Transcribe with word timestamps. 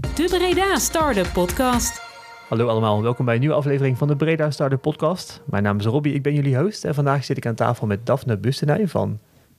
De 0.00 0.26
Breda 0.28 0.78
Startup 0.78 1.32
Podcast. 1.32 2.02
Hallo 2.48 2.68
allemaal, 2.68 3.02
welkom 3.02 3.24
bij 3.24 3.34
een 3.34 3.40
nieuwe 3.40 3.54
aflevering 3.54 3.98
van 3.98 4.08
de 4.08 4.16
Breda 4.16 4.50
Startup 4.50 4.80
Podcast. 4.80 5.40
Mijn 5.44 5.62
naam 5.62 5.78
is 5.78 5.84
Robbie, 5.84 6.14
ik 6.14 6.22
ben 6.22 6.34
jullie 6.34 6.56
host 6.58 6.84
en 6.84 6.94
vandaag 6.94 7.24
zit 7.24 7.36
ik 7.36 7.46
aan 7.46 7.54
tafel 7.54 7.86
met 7.86 8.06
Daphne 8.06 8.38
Bustenij 8.38 8.88
van 8.88 9.18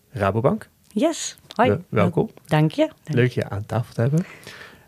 Rabobank. 0.09 0.69
Yes, 0.87 1.37
hoi. 1.55 1.69
Wel- 1.69 1.81
welkom. 1.89 2.29
Dank 2.45 2.71
je. 2.71 2.89
Leuk 3.03 3.31
je 3.31 3.49
aan 3.49 3.65
tafel 3.65 3.93
te 3.93 4.01
hebben. 4.01 4.25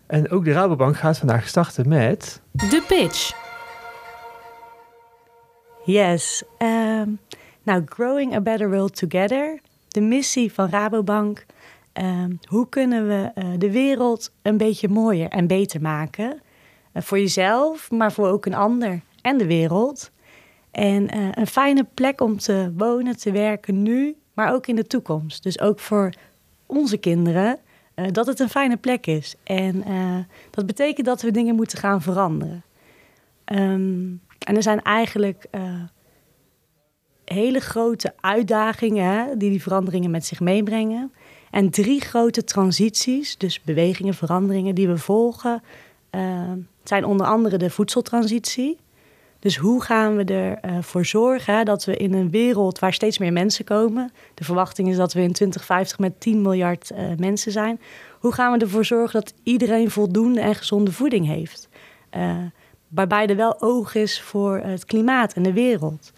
En 0.08 0.30
ook 0.32 0.46
de 0.46 0.52
Rabobank 0.52 0.98
gaat 0.98 1.18
vandaag 1.18 1.48
starten 1.48 1.88
met... 1.88 2.41
De 2.52 2.84
Pitch. 2.88 3.32
Yes. 5.86 6.43
ehm, 6.57 7.09
nou, 7.64 7.84
Growing 7.86 8.36
a 8.36 8.41
Better 8.41 8.70
World 8.70 8.96
Together. 8.96 9.59
De 9.88 10.02
missie 10.02 10.54
van 10.54 10.70
Rabobank. 10.70 11.46
Ehm, 11.96 12.32
hoe 12.50 12.70
kunnen 12.70 13.07
we 13.07 13.32
eh, 13.34 13.48
de 13.57 13.71
wereld 13.71 14.32
een 14.41 14.57
beetje 14.57 14.88
mooier 14.88 15.29
en 15.29 15.47
beter 15.47 15.82
maken? 15.82 16.42
Eh, 16.92 17.01
voor 17.01 17.20
jezelf, 17.20 17.92
maar 17.92 18.11
voor 18.11 18.28
ook 18.28 18.46
een 18.46 18.54
ander 18.54 19.01
en 19.21 19.37
de 19.37 19.46
wereld. 19.46 20.11
En 20.71 21.10
eh, 21.10 21.28
een 21.32 21.47
fijne 21.47 21.86
plek 21.93 22.21
om 22.21 22.37
te 22.37 22.73
wonen, 22.78 23.18
te 23.18 23.32
werken 23.32 23.82
nu, 23.82 24.15
maar 24.34 24.54
ook 24.54 24.68
in 24.68 24.75
de 24.75 24.87
toekomst. 24.87 25.43
Dus 25.43 25.60
ook 25.60 25.79
voor 25.79 26.14
onze 26.65 26.97
kinderen, 26.97 27.60
dat 28.12 28.28
het 28.28 28.39
een 28.39 28.50
fijne 28.50 28.78
plek 28.78 29.07
is. 29.07 29.36
En 29.43 29.84
dat 30.51 30.65
betekent 30.65 31.06
dat 31.06 31.21
we 31.21 31.32
dingen 31.32 31.56
moeten 31.56 31.78
gaan 31.78 32.02
veranderen. 32.02 32.64
Ehm, 33.45 34.14
en 34.39 34.56
er 34.56 34.64
zijn 34.64 34.81
eigenlijk 34.81 35.48
hele 37.25 37.59
grote 37.59 38.14
uitdagingen 38.20 39.38
die 39.38 39.50
die 39.50 39.62
veranderingen 39.62 40.12
met 40.12 40.25
zich 40.25 40.39
meebrengen. 40.39 41.12
En 41.55 41.69
drie 41.69 42.02
grote 42.02 42.44
transities, 42.44 43.38
dus 43.38 43.61
bewegingen, 43.61 44.14
veranderingen 44.14 44.75
die 44.75 44.88
we 44.88 44.97
volgen, 44.97 45.64
eh, 46.09 46.52
zijn 46.83 47.05
onder 47.05 47.28
andere 47.28 47.58
de 47.58 47.70
voedseltransitie. 47.70 48.78
Dus 49.39 49.58
hoe 49.58 49.81
gaan 49.81 50.16
we 50.16 50.23
ervoor 50.23 50.84
voor 50.84 51.06
zorgen 51.06 51.66
dat 51.66 51.86
we 51.86 51.97
in 51.97 52.14
een 52.14 52.30
wereld 52.30 52.80
waar 52.80 52.94
steeds 52.94 53.17
meer 53.17 53.34
mensen 53.34 53.66
komen, 53.66 54.12
de 54.34 54.44
verwachting 54.44 54.89
is 54.89 54.95
dat 54.95 55.14
we 55.14 55.22
in 55.22 55.31
2050 55.31 56.00
met 56.00 56.20
10 56.20 56.42
miljard 56.42 56.92
eh, 56.92 57.06
mensen 57.17 57.52
zijn, 57.52 57.80
hoe 58.19 58.34
gaan 58.34 58.52
we 58.52 58.59
ervoor 58.59 58.86
zorgen 58.86 59.19
dat 59.19 59.34
iedereen 59.44 59.92
voldoende 59.92 60.40
en 60.40 60.56
gezonde 60.56 60.92
voeding 60.92 61.25
heeft? 61.25 61.69
Eh, 62.09 62.38
waarbij 62.88 63.28
er 63.28 63.36
wel 63.36 63.62
oog 63.62 63.95
is 63.95 64.22
voor 64.22 64.58
het 64.58 64.86
klimaat 64.86 65.34
en 65.34 65.44
de 65.44 65.53
wereld. 65.53 66.12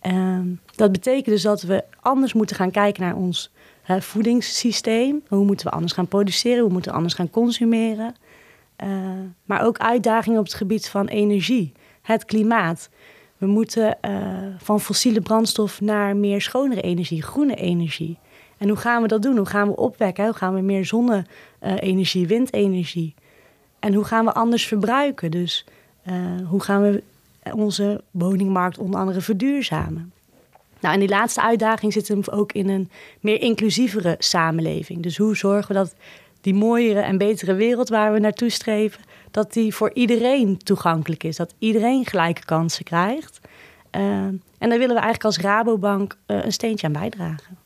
Ehm, 0.00 0.46
dat 0.74 0.92
betekent 0.92 1.26
dus 1.26 1.42
dat 1.42 1.62
we 1.62 1.84
anders 2.00 2.32
moeten 2.32 2.56
gaan 2.56 2.70
kijken 2.70 3.02
naar 3.02 3.16
ons 3.16 3.52
voedingssysteem. 3.86 5.22
Hoe 5.28 5.44
moeten 5.44 5.66
we 5.66 5.72
anders 5.72 5.92
gaan 5.92 6.08
produceren? 6.08 6.62
Hoe 6.62 6.72
moeten 6.72 6.90
we 6.90 6.96
anders 6.96 7.14
gaan 7.14 7.30
consumeren? 7.30 8.14
Eh, 8.76 8.88
maar 9.44 9.64
ook 9.64 9.78
uitdagingen 9.78 10.38
op 10.38 10.44
het 10.44 10.54
gebied 10.54 10.88
van 10.88 11.06
energie, 11.06 11.72
het 12.02 12.24
klimaat. 12.24 12.88
We 13.36 13.46
moeten 13.46 14.00
eh, 14.00 14.12
van 14.58 14.80
fossiele 14.80 15.20
brandstof 15.20 15.80
naar 15.80 16.16
meer 16.16 16.40
schonere 16.40 16.80
energie, 16.80 17.22
groene 17.22 17.54
energie. 17.54 18.18
En 18.58 18.68
hoe 18.68 18.78
gaan 18.78 19.02
we 19.02 19.08
dat 19.08 19.22
doen? 19.22 19.36
Hoe 19.36 19.46
gaan 19.46 19.68
we 19.68 19.76
opwekken? 19.76 20.24
Hoe 20.24 20.34
gaan 20.34 20.54
we 20.54 20.60
meer 20.60 20.84
zonne-energie, 20.84 22.26
windenergie? 22.26 23.14
En 23.78 23.94
hoe 23.94 24.04
gaan 24.04 24.24
we 24.24 24.32
anders 24.32 24.66
verbruiken? 24.66 25.30
Dus 25.30 25.64
eh, 26.02 26.14
hoe 26.48 26.62
gaan 26.62 26.82
we 26.82 27.02
onze 27.54 28.00
woningmarkt 28.10 28.78
onder 28.78 29.00
andere 29.00 29.20
verduurzamen? 29.20 30.12
Nou, 30.84 30.96
en 30.96 31.02
die 31.02 31.08
laatste 31.08 31.42
uitdaging 31.42 31.92
zit 31.92 32.08
hem 32.08 32.20
ook 32.30 32.52
in 32.52 32.68
een 32.68 32.90
meer 33.20 33.40
inclusievere 33.40 34.16
samenleving. 34.18 35.02
Dus 35.02 35.16
hoe 35.16 35.36
zorgen 35.36 35.68
we 35.68 35.74
dat 35.74 35.94
die 36.40 36.54
mooiere 36.54 37.00
en 37.00 37.18
betere 37.18 37.54
wereld 37.54 37.88
waar 37.88 38.12
we 38.12 38.18
naartoe 38.18 38.48
streven, 38.50 39.02
dat 39.30 39.52
die 39.52 39.74
voor 39.74 39.90
iedereen 39.92 40.58
toegankelijk 40.58 41.24
is, 41.24 41.36
dat 41.36 41.54
iedereen 41.58 42.06
gelijke 42.06 42.44
kansen 42.44 42.84
krijgt. 42.84 43.40
Uh, 43.96 44.02
en 44.02 44.40
daar 44.58 44.68
willen 44.68 44.94
we 44.94 45.00
eigenlijk 45.00 45.24
als 45.24 45.38
Rabobank 45.38 46.16
uh, 46.26 46.44
een 46.44 46.52
steentje 46.52 46.86
aan 46.86 46.92
bijdragen. 46.92 47.58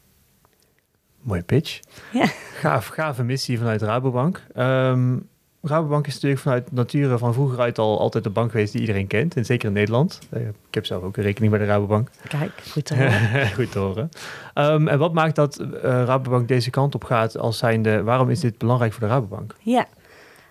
Mooie 1.20 1.42
pitch. 1.42 1.80
Ja. 2.12 2.26
Gaaf, 2.54 2.86
gave 2.86 3.22
missie 3.22 3.58
vanuit 3.58 3.82
Rabobank. 3.82 4.42
Um, 4.56 5.28
Rabobank 5.62 6.06
is 6.06 6.14
natuurlijk 6.14 6.40
vanuit 6.40 6.72
nature 6.72 7.18
van 7.18 7.34
vroeger 7.34 7.60
uit 7.60 7.78
al 7.78 8.00
altijd 8.00 8.24
de 8.24 8.30
bank 8.30 8.50
geweest 8.50 8.72
die 8.72 8.80
iedereen 8.80 9.06
kent. 9.06 9.36
En 9.36 9.44
zeker 9.44 9.68
in 9.68 9.74
Nederland. 9.74 10.18
Uh, 10.34 10.40
ik 10.48 10.74
heb 10.74 10.86
zelf 10.86 11.02
ook 11.02 11.16
een 11.16 11.22
rekening 11.22 11.52
bij 11.52 11.60
de 11.60 11.66
Rabobank. 11.66 12.10
Kijk, 12.28 12.52
goed 12.72 12.84
te 12.84 12.94
horen. 12.94 13.48
goed 13.58 13.72
te 13.72 13.78
horen. 13.78 14.10
Um, 14.54 14.88
en 14.88 14.98
wat 14.98 15.12
maakt 15.12 15.36
dat 15.36 15.60
uh, 15.60 15.80
Rabobank 15.82 16.48
deze 16.48 16.70
kant 16.70 16.94
op 16.94 17.04
gaat 17.04 17.38
als 17.38 17.58
zijnde... 17.58 18.02
waarom 18.02 18.30
is 18.30 18.40
dit 18.40 18.58
belangrijk 18.58 18.92
voor 18.92 19.00
de 19.00 19.08
Rabobank? 19.08 19.54
Ja, 19.58 19.86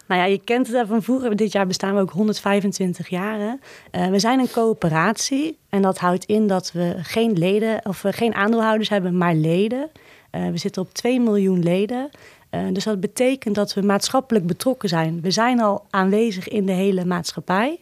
nou 0.08 0.22
ja, 0.22 0.28
je 0.28 0.42
kent 0.44 0.68
het 0.68 0.88
van 0.88 1.04
vroeger. 1.04 1.36
Dit 1.36 1.52
jaar 1.52 1.68
bestaan 1.68 1.96
we 1.96 2.02
ook 2.02 2.12
125 2.12 3.10
jaar. 3.10 3.40
Uh, 3.40 4.08
we 4.08 4.20
zijn 4.20 4.40
een 4.40 4.52
coöperatie. 4.52 5.58
En 5.70 5.82
dat 5.82 5.98
houdt 5.98 6.26
in 6.26 6.48
dat 6.48 6.72
we 6.72 6.96
geen 7.02 7.38
leden 7.38 7.86
of 7.86 8.04
uh, 8.04 8.12
geen 8.12 8.34
aandeelhouders 8.34 8.90
hebben, 8.90 9.18
maar 9.18 9.36
leden. 9.36 9.90
Uh, 10.32 10.50
we 10.50 10.58
zitten 10.58 10.82
op 10.82 10.94
2 10.94 11.20
miljoen 11.20 11.64
leden. 11.64 12.10
Uh, 12.58 12.74
dus 12.74 12.84
dat 12.84 13.00
betekent 13.00 13.56
dat 13.56 13.74
we 13.74 13.82
maatschappelijk 13.82 14.48
betrokken 14.48 14.90
zijn. 14.90 15.22
We 15.22 15.32
zijn 15.32 15.62
al 15.62 15.86
aanwezig 15.90 16.48
in 16.48 16.66
de 16.66 16.72
hele 16.72 17.06
maatschappij. 17.06 17.80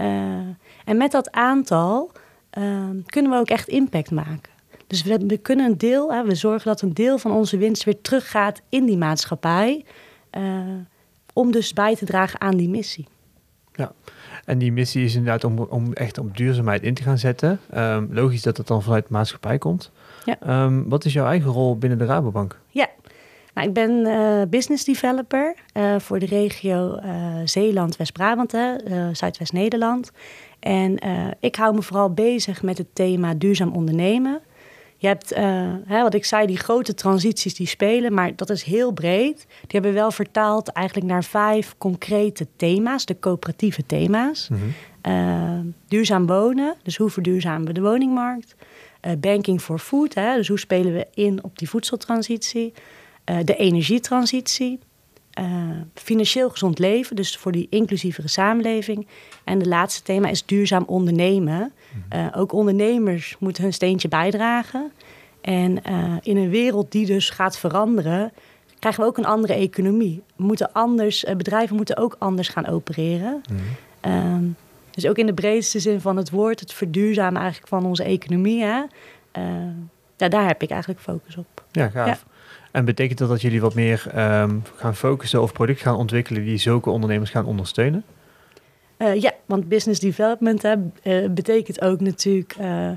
Uh, 0.00 0.06
en 0.84 0.96
met 0.96 1.10
dat 1.10 1.30
aantal 1.30 2.10
uh, 2.58 2.64
kunnen 3.06 3.32
we 3.32 3.38
ook 3.38 3.50
echt 3.50 3.68
impact 3.68 4.10
maken. 4.10 4.52
Dus 4.86 5.02
we, 5.02 5.18
we 5.26 5.36
kunnen 5.36 5.66
een 5.66 5.78
deel, 5.78 6.12
hè, 6.12 6.24
we 6.24 6.34
zorgen 6.34 6.68
dat 6.68 6.80
een 6.80 6.94
deel 6.94 7.18
van 7.18 7.30
onze 7.30 7.56
winst 7.56 7.84
weer 7.84 8.00
teruggaat 8.00 8.60
in 8.68 8.84
die 8.84 8.96
maatschappij. 8.96 9.84
uh, 10.38 10.42
om 11.32 11.52
dus 11.52 11.72
bij 11.72 11.96
te 11.96 12.04
dragen 12.04 12.40
aan 12.40 12.56
die 12.56 12.68
missie. 12.68 13.06
Ja, 13.74 13.92
en 14.44 14.58
die 14.58 14.72
missie 14.72 15.04
is 15.04 15.14
inderdaad 15.14 15.44
om, 15.44 15.58
om 15.58 15.92
echt 15.92 16.18
op 16.18 16.36
duurzaamheid 16.36 16.82
in 16.82 16.94
te 16.94 17.02
gaan 17.02 17.18
zetten. 17.18 17.60
Um, 17.74 18.08
logisch 18.10 18.42
dat 18.42 18.56
het 18.56 18.66
dan 18.66 18.82
vanuit 18.82 19.06
de 19.06 19.12
maatschappij 19.12 19.58
komt. 19.58 19.90
Ja. 20.24 20.64
Um, 20.64 20.88
wat 20.88 21.04
is 21.04 21.12
jouw 21.12 21.26
eigen 21.26 21.50
rol 21.50 21.78
binnen 21.78 21.98
de 21.98 22.04
Rabobank? 22.04 22.58
Ja, 22.68 22.88
nou, 23.54 23.68
ik 23.68 23.74
ben 23.74 23.90
uh, 23.90 24.42
business 24.48 24.84
developer 24.84 25.54
uh, 25.74 25.98
voor 25.98 26.18
de 26.18 26.26
regio 26.26 26.98
uh, 27.04 27.36
Zeeland-West-Brabant, 27.44 28.50
Zuidwest-Nederland. 29.12 30.10
En 30.60 30.98
ik 31.40 31.56
hou 31.56 31.74
me 31.74 31.82
vooral 31.82 32.12
bezig 32.12 32.62
met 32.62 32.78
het 32.78 32.86
thema 32.92 33.34
duurzaam 33.34 33.72
ondernemen. 33.72 34.40
Je 34.96 35.06
hebt, 35.06 35.34
hè, 35.86 36.02
wat 36.02 36.14
ik 36.14 36.24
zei, 36.24 36.46
die 36.46 36.56
grote 36.56 36.94
transities 36.94 37.54
die 37.54 37.66
spelen, 37.66 38.14
maar 38.14 38.36
dat 38.36 38.50
is 38.50 38.62
heel 38.62 38.92
breed. 38.92 39.36
Die 39.36 39.70
hebben 39.70 39.90
we 39.90 39.96
wel 39.96 40.10
vertaald 40.10 40.68
eigenlijk 40.68 41.06
naar 41.06 41.24
vijf 41.24 41.74
concrete 41.78 42.46
thema's, 42.56 43.04
de 43.04 43.18
coöperatieve 43.18 43.86
thema's. 43.86 44.48
Mhm. 45.02 45.64
Duurzaam 45.88 46.26
wonen, 46.26 46.74
dus 46.82 46.96
hoe 46.96 47.10
verduurzamen 47.10 47.66
we 47.66 47.72
de 47.72 47.80
woningmarkt? 47.80 48.54
banking 49.18 49.60
for 49.60 49.78
food, 49.78 50.14
hè, 50.14 50.36
dus 50.36 50.48
hoe 50.48 50.58
spelen 50.58 50.92
we 50.92 51.06
in 51.14 51.44
op 51.44 51.58
die 51.58 51.68
voedseltransitie? 51.68 52.72
Uh, 53.30 53.36
de 53.44 53.56
energietransitie, 53.56 54.78
uh, 55.40 55.46
financieel 55.94 56.50
gezond 56.50 56.78
leven, 56.78 57.16
dus 57.16 57.36
voor 57.36 57.52
die 57.52 57.66
inclusievere 57.70 58.28
samenleving. 58.28 59.06
En 59.44 59.58
de 59.58 59.68
laatste 59.68 60.02
thema 60.02 60.28
is 60.28 60.46
duurzaam 60.46 60.84
ondernemen. 60.86 61.72
Uh, 62.14 62.26
ook 62.36 62.52
ondernemers 62.52 63.36
moeten 63.38 63.62
hun 63.62 63.72
steentje 63.72 64.08
bijdragen. 64.08 64.92
En 65.40 65.82
in 66.22 66.36
een 66.36 66.50
wereld 66.50 66.92
die 66.92 67.06
dus 67.06 67.30
gaat 67.30 67.58
veranderen, 67.58 68.32
krijgen 68.78 69.02
we 69.02 69.08
ook 69.08 69.18
een 69.18 69.24
andere 69.24 69.54
economie. 69.54 70.22
We 70.36 70.44
moeten 70.44 70.72
anders, 70.72 71.24
bedrijven 71.36 71.76
moeten 71.76 71.96
ook 71.96 72.16
anders 72.18 72.48
gaan 72.48 72.66
opereren. 72.66 73.42
Mm. 74.02 74.56
dus 74.90 75.06
ook 75.06 75.16
in 75.16 75.26
de 75.26 75.34
breedste 75.34 75.80
zin 75.80 76.00
van 76.00 76.16
het 76.16 76.30
woord, 76.30 76.60
het 76.60 76.72
verduurzamen 76.72 77.40
eigenlijk 77.40 77.68
van 77.68 77.84
onze 77.84 78.04
economie. 78.04 78.62
Hè? 78.62 78.82
ja, 80.16 80.28
daar 80.28 80.46
heb 80.46 80.62
ik 80.62 80.70
eigenlijk 80.70 81.00
focus 81.00 81.36
op. 81.36 81.64
Ja, 81.70 81.88
gaaf. 81.88 82.06
Ja. 82.06 82.31
En 82.72 82.84
betekent 82.84 83.18
dat 83.18 83.28
dat 83.28 83.40
jullie 83.40 83.60
wat 83.60 83.74
meer 83.74 84.06
um, 84.40 84.62
gaan 84.76 84.96
focussen 84.96 85.42
of 85.42 85.52
producten 85.52 85.86
gaan 85.86 85.96
ontwikkelen 85.96 86.44
die 86.44 86.58
zulke 86.58 86.90
ondernemers 86.90 87.30
gaan 87.30 87.44
ondersteunen? 87.44 88.04
Uh, 88.98 89.20
ja, 89.20 89.32
want 89.46 89.68
business 89.68 90.00
development 90.00 90.62
hè, 90.62 90.74
uh, 91.02 91.30
betekent 91.30 91.80
ook 91.80 92.00
natuurlijk 92.00 92.56
uh, 92.60 92.90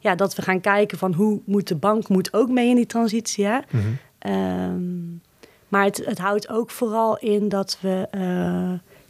ja, 0.00 0.14
dat 0.14 0.34
we 0.34 0.42
gaan 0.42 0.60
kijken 0.60 0.98
van 0.98 1.12
hoe 1.12 1.40
moet 1.44 1.68
de 1.68 1.76
bank 1.76 2.08
moet 2.08 2.32
ook 2.32 2.48
mee 2.48 2.68
in 2.68 2.76
die 2.76 2.86
transitie. 2.86 3.44
Hè? 3.44 3.58
Mm 3.70 3.80
-hmm. 3.80 4.32
um, 4.32 5.20
maar 5.68 5.84
het, 5.84 6.02
het, 6.04 6.18
houdt 6.18 6.48
ook 6.48 6.70
vooral 6.70 7.18
in 7.18 7.48
dat 7.48 7.78
we 7.80 8.08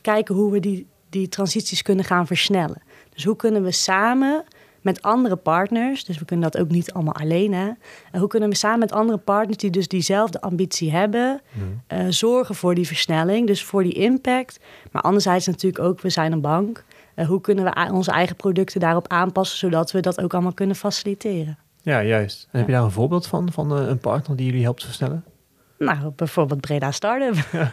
kijken 0.01 0.35
hoe 0.35 0.53
we 0.53 0.61
die, 0.61 0.87
die 1.09 1.29
transities 1.29 1.83
kunnen 1.83 2.05
gaan 2.05 2.27
versnellen. 2.27 2.83
Dus 3.15 3.25
hoe 3.25 3.37
kunnen 3.37 3.63
we 3.63 3.73
samen 3.73 4.45
met 4.83 5.03
andere 5.03 5.37
partners, 5.37 6.05
dus 6.05 6.19
we 6.19 6.25
kunnen 6.25 6.51
dat 6.51 6.61
ook 6.63 6.69
niet 6.69 6.93
allemaal 6.93 7.15
alleen. 7.15 7.55
Hè? 7.55 7.71
En 8.13 8.19
hoe 8.19 8.29
kunnen 8.29 8.49
we 8.49 8.55
samen 8.55 8.79
met 8.79 8.93
andere 8.93 9.19
partners 9.19 9.57
die 9.57 9.71
dus 9.71 9.89
diezelfde 9.89 10.41
ambitie 10.41 10.91
hebben, 10.91 11.41
mm. 11.53 11.99
uh, 11.99 12.07
zorgen 12.09 12.55
voor 12.55 12.75
die 12.75 12.87
versnelling, 12.87 13.47
dus 13.47 13.65
voor 13.65 13.83
die 13.83 13.93
impact. 13.93 14.61
Maar 14.91 15.03
anderzijds 15.03 15.47
natuurlijk 15.47 15.85
ook, 15.85 16.01
we 16.01 16.11
zijn 16.11 16.33
een 16.33 16.41
bank. 16.41 16.85
Uh, 17.17 17.27
hoe 17.27 17.41
kunnen 17.41 17.65
we 17.65 17.93
onze 17.93 18.11
eigen 18.11 18.37
producten 18.37 18.81
daarop 18.81 19.09
aanpassen, 19.09 19.59
zodat 19.59 19.91
we 19.91 20.01
dat 20.01 20.21
ook 20.21 20.33
allemaal 20.33 20.53
kunnen 20.53 20.77
faciliteren? 20.77 21.59
Ja, 21.83 22.03
juist. 22.03 22.49
En 22.51 22.59
heb 22.59 22.69
je 22.69 22.75
daar 22.75 22.83
een 22.83 22.91
voorbeeld 22.91 23.27
van, 23.27 23.53
van 23.53 23.79
uh, 23.79 23.89
een 23.89 23.99
partner 23.99 24.37
die 24.37 24.47
jullie 24.47 24.63
helpt 24.63 24.85
versnellen? 24.85 25.25
Nou, 25.85 26.13
bijvoorbeeld 26.17 26.61
Breda 26.61 26.91
Startup. 26.91 27.35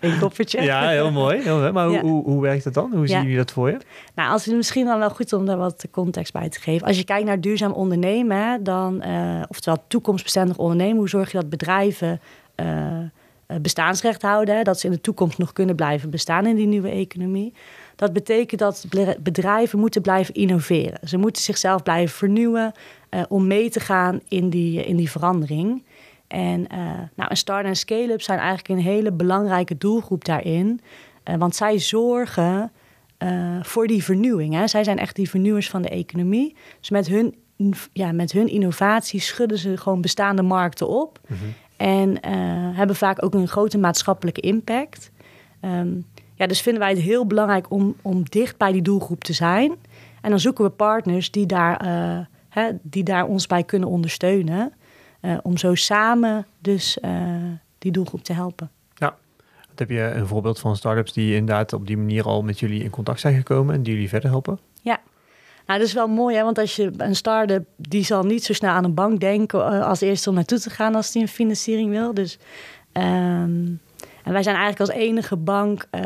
Een 0.00 0.18
koffertje. 0.18 0.62
Ja, 0.62 0.88
heel 0.88 1.10
mooi. 1.10 1.42
Heel 1.42 1.58
mooi. 1.58 1.72
Maar 1.72 1.86
hoe, 1.86 1.94
Ja. 1.94 2.00
hoe, 2.00 2.24
hoe 2.24 2.42
werkt 2.42 2.64
het 2.64 2.74
dan? 2.74 2.92
Hoe 2.94 3.06
zien 3.06 3.22
jullie 3.22 3.36
dat 3.36 3.50
voor 3.50 3.70
je? 3.70 3.76
Nou, 4.14 4.30
als 4.30 4.44
het 4.44 4.54
misschien 4.54 4.86
dan 4.86 4.98
wel 4.98 5.10
goed 5.10 5.32
om 5.32 5.46
daar 5.46 5.56
wat 5.56 5.86
context 5.90 6.32
bij 6.32 6.48
te 6.48 6.60
geven. 6.60 6.86
Als 6.86 6.96
je 6.96 7.04
kijkt 7.04 7.26
naar 7.26 7.40
duurzaam 7.40 7.72
ondernemen, 7.72 8.36
hè, 8.36 8.62
dan, 8.62 9.02
eh, 9.02 9.42
oftewel 9.48 9.84
toekomstbestendig 9.86 10.56
ondernemen, 10.56 10.96
hoe 10.96 11.08
zorg 11.08 11.32
je 11.32 11.38
dat 11.38 11.48
bedrijven 11.48 12.20
eh, 12.54 12.98
eh, 12.98 13.06
bestaansrecht 13.62 14.22
houden, 14.22 14.56
hè, 14.56 14.62
dat 14.62 14.80
ze 14.80 14.86
in 14.86 14.92
de 14.92 15.00
toekomst 15.00 15.38
nog 15.38 15.52
kunnen 15.52 15.76
blijven 15.76 16.10
bestaan 16.10 16.46
in 16.46 16.56
die 16.56 16.66
nieuwe 16.66 16.90
economie. 16.90 17.52
Dat 17.96 18.12
betekent 18.12 18.60
dat 18.60 18.86
bedrijven 19.20 19.78
moeten 19.78 20.02
blijven 20.02 20.34
innoveren. 20.34 21.08
Ze 21.08 21.16
moeten 21.16 21.42
zichzelf 21.42 21.82
blijven 21.82 22.16
vernieuwen 22.16 22.72
om 23.28 23.46
mee 23.46 23.70
te 23.70 23.80
gaan 23.80 24.20
in 24.28 24.50
die, 24.50 24.84
in 24.84 24.96
die 24.96 25.10
verandering. 25.10 25.82
En 26.30 26.66
eh, 26.66 26.78
nou, 27.14 27.30
een 27.30 27.36
start- 27.36 27.66
en 27.66 27.76
scale-up 27.76 28.22
zijn 28.22 28.38
eigenlijk 28.38 28.68
een 28.68 28.92
hele 28.92 29.12
belangrijke 29.12 29.78
doelgroep 29.78 30.24
daarin. 30.24 30.80
Eh, 31.22 31.34
want 31.36 31.56
zij 31.56 31.78
zorgen 31.78 32.72
eh, 33.18 33.62
voor 33.62 33.86
die 33.86 34.04
vernieuwing. 34.04 34.54
Hè. 34.54 34.66
Zij 34.66 34.84
zijn 34.84 34.98
echt 34.98 35.16
die 35.16 35.30
vernieuwers 35.30 35.70
van 35.70 35.82
de 35.82 35.88
economie. 35.88 36.56
Dus 36.78 36.90
met 36.90 37.06
hun, 37.06 37.34
ja, 37.92 38.12
met 38.12 38.32
hun 38.32 38.48
innovatie 38.48 39.20
schudden 39.20 39.58
ze 39.58 39.76
gewoon 39.76 40.00
bestaande 40.00 40.42
markten 40.42 40.88
op. 40.88 41.20
En 41.76 42.20
eh, 42.20 42.32
hebben 42.76 42.96
vaak 42.96 43.24
ook 43.24 43.34
een 43.34 43.48
grote 43.48 43.78
maatschappelijke 43.78 44.40
impact. 44.40 45.10
Ehm, 45.60 45.88
ja, 46.34 46.46
dus 46.46 46.60
vinden 46.60 46.82
wij 46.82 46.90
het 46.90 47.00
heel 47.00 47.26
belangrijk 47.26 47.70
om, 47.70 47.94
om 48.02 48.22
dicht 48.24 48.56
bij 48.56 48.72
die 48.72 48.82
doelgroep 48.82 49.24
te 49.24 49.32
zijn. 49.32 49.74
En 50.20 50.30
dan 50.30 50.40
zoeken 50.40 50.64
we 50.64 50.70
partners 50.70 51.30
die 51.30 51.46
daar, 51.46 51.84
hè, 52.48 52.70
die 52.82 53.04
daar 53.04 53.26
ons 53.26 53.46
bij 53.46 53.62
kunnen 53.62 53.88
ondersteunen. 53.88 54.72
Eh, 55.20 55.38
om 55.42 55.56
zo 55.56 55.74
samen 55.74 56.46
dus 56.58 57.00
eh, 57.00 57.12
die 57.78 57.92
doelgroep 57.92 58.24
te 58.24 58.32
helpen. 58.32 58.70
Heb 59.74 59.90
je 59.90 60.00
een 60.00 60.26
voorbeeld 60.26 60.58
van 60.58 60.76
startups 60.76 61.12
die 61.12 61.34
inderdaad 61.34 61.72
op 61.72 61.86
die 61.86 61.96
manier 61.96 62.24
al 62.24 62.42
met 62.42 62.60
jullie 62.60 62.82
in 62.82 62.90
contact 62.90 63.20
zijn 63.20 63.36
gekomen 63.36 63.74
en 63.74 63.82
die 63.82 63.92
jullie 63.92 64.08
verder 64.08 64.30
helpen? 64.30 64.58
Nou, 65.70 65.82
dat 65.82 65.90
is 65.90 65.94
wel 65.94 66.08
mooi, 66.08 66.36
hè? 66.36 66.42
want 66.42 66.58
als 66.58 66.76
je 66.76 66.92
een 66.96 67.16
start-up, 67.16 67.66
die 67.76 68.04
zal 68.04 68.22
niet 68.22 68.44
zo 68.44 68.52
snel 68.52 68.70
aan 68.70 68.84
een 68.84 68.94
bank 68.94 69.20
denken 69.20 69.72
eh, 69.72 69.86
als 69.86 70.00
eerste 70.00 70.28
om 70.28 70.34
naartoe 70.34 70.58
te 70.58 70.70
gaan 70.70 70.94
als 70.94 71.12
die 71.12 71.22
een 71.22 71.28
financiering 71.28 71.90
wil. 71.90 72.14
Dus, 72.14 72.38
ehm, 72.92 73.66
en 74.30 74.36
wij 74.36 74.44
zijn 74.44 74.56
eigenlijk 74.56 74.90
als 74.90 75.00
enige 75.00 75.36
bank 75.36 75.86
eh, 75.90 76.02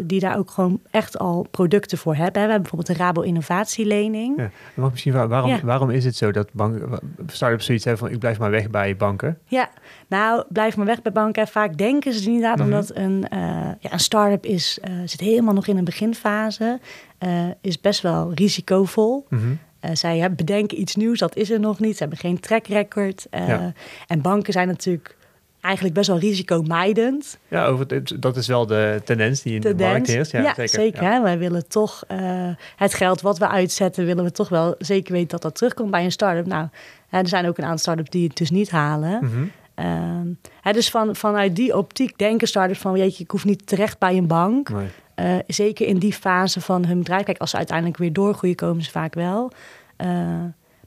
die 0.00 0.20
daar 0.20 0.36
ook 0.38 0.50
gewoon 0.50 0.80
echt 0.90 1.18
al 1.18 1.46
producten 1.50 1.98
voor 1.98 2.14
hebben. 2.14 2.32
We 2.32 2.38
hebben 2.38 2.60
bijvoorbeeld 2.62 2.98
de 2.98 3.04
Rabo 3.04 3.20
Innovatielening. 3.20 4.38
Ja. 4.38 4.44
Ik 4.84 4.90
misschien 4.90 5.12
waar- 5.12 5.28
waarom, 5.28 5.50
Ja. 5.50 5.60
waarom 5.62 5.90
is 5.90 6.04
het 6.04 6.16
zo 6.16 6.30
dat 6.30 6.48
startups 7.26 7.64
zoiets 7.66 7.84
hebben 7.84 8.02
van 8.04 8.12
ik 8.12 8.18
blijf 8.20 8.38
maar 8.38 8.50
weg 8.50 8.70
bij 8.70 8.96
banken? 8.96 9.38
Ja, 9.44 9.70
nou, 10.08 10.44
blijf 10.48 10.76
maar 10.76 10.86
weg 10.86 11.02
bij 11.02 11.12
banken. 11.12 11.48
Vaak 11.48 11.76
denken 11.76 12.12
ze 12.12 12.26
inderdaad, 12.26 12.56
Mhm. 12.56 12.64
omdat 12.64 12.90
een, 12.94 13.28
eh, 13.28 13.38
ja, 13.80 13.92
een 13.92 14.00
start-up 14.00 14.44
is, 14.44 14.78
eh, 14.82 14.92
zit 15.04 15.20
helemaal 15.20 15.54
nog 15.54 15.66
in 15.66 15.76
een 15.76 15.84
beginfase, 15.84 16.80
is 17.60 17.80
best 17.80 18.00
wel 18.00 18.32
risicovol. 18.34 19.26
Mhm. 19.28 19.42
Zij 19.92 20.34
bedenken 20.34 20.80
iets 20.80 20.94
nieuws, 20.96 21.18
dat 21.18 21.36
is 21.36 21.50
er 21.50 21.60
nog 21.60 21.80
niet. 21.80 21.92
Ze 21.96 21.98
hebben 22.00 22.18
geen 22.18 22.40
track 22.40 22.66
record. 22.66 23.26
Ja. 23.30 23.72
En 24.06 24.20
banken 24.20 24.52
zijn 24.52 24.68
natuurlijk 24.68 25.15
eigenlijk 25.66 25.94
best 25.94 26.08
wel 26.08 26.18
risicomijdend. 26.18 27.38
Ja, 27.48 27.66
over 27.66 27.86
het, 27.88 28.16
dat 28.20 28.36
is 28.36 28.46
wel 28.46 28.66
de 28.66 29.00
tendens 29.04 29.42
die 29.42 29.54
in 29.54 29.60
de, 29.60 29.74
markt 29.74 30.06
heerst. 30.06 30.32
Ja, 30.32 30.40
Ja, 30.40 30.54
zeker. 30.54 30.68
zeker. 30.68 31.02
Ja. 31.02 31.12
hè. 31.12 31.22
Wij 31.22 31.38
willen 31.38 31.68
toch 31.68 32.04
eh, 32.08 32.18
het 32.76 32.94
geld 32.94 33.20
wat 33.20 33.38
we 33.38 33.48
uitzetten, 33.48 34.06
willen 34.06 34.24
we 34.24 34.32
toch 34.32 34.48
wel 34.48 34.74
zeker 34.78 35.12
weten 35.12 35.28
dat 35.28 35.42
dat 35.42 35.54
terugkomt 35.54 35.90
bij 35.90 36.04
een 36.04 36.12
start-up. 36.12 36.46
Nou, 36.46 36.68
hè, 37.08 37.18
er 37.18 37.28
zijn 37.28 37.46
ook 37.46 37.58
een 37.58 37.64
aantal 37.64 37.78
start-ups 37.78 38.10
die 38.10 38.26
het 38.26 38.36
dus 38.36 38.50
niet 38.50 38.70
halen. 38.70 39.50
Ehm, 39.74 40.26
hè, 40.60 40.72
dus 40.72 40.90
van, 40.90 41.16
vanuit 41.16 41.56
die 41.56 41.76
optiek 41.76 42.18
denken 42.18 42.48
start-ups 42.48 42.78
van, 42.78 42.98
jeetje, 42.98 43.24
ik 43.24 43.30
hoef 43.30 43.44
niet 43.44 43.66
terecht 43.66 43.98
bij 43.98 44.16
een 44.16 44.26
bank. 44.26 44.68
Nee. 44.68 44.86
Eh, 45.14 45.34
zeker 45.46 45.86
in 45.86 45.98
die 45.98 46.12
fase 46.12 46.60
van 46.60 46.84
hun 46.84 46.98
bedrijf. 46.98 47.24
Kijk, 47.24 47.38
als 47.38 47.50
ze 47.50 47.56
uiteindelijk 47.56 47.98
weer 47.98 48.12
doorgroeien, 48.12 48.56
komen 48.56 48.82
ze 48.82 48.90
vaak 48.90 49.14
wel. 49.14 49.52
Eh, 49.96 50.08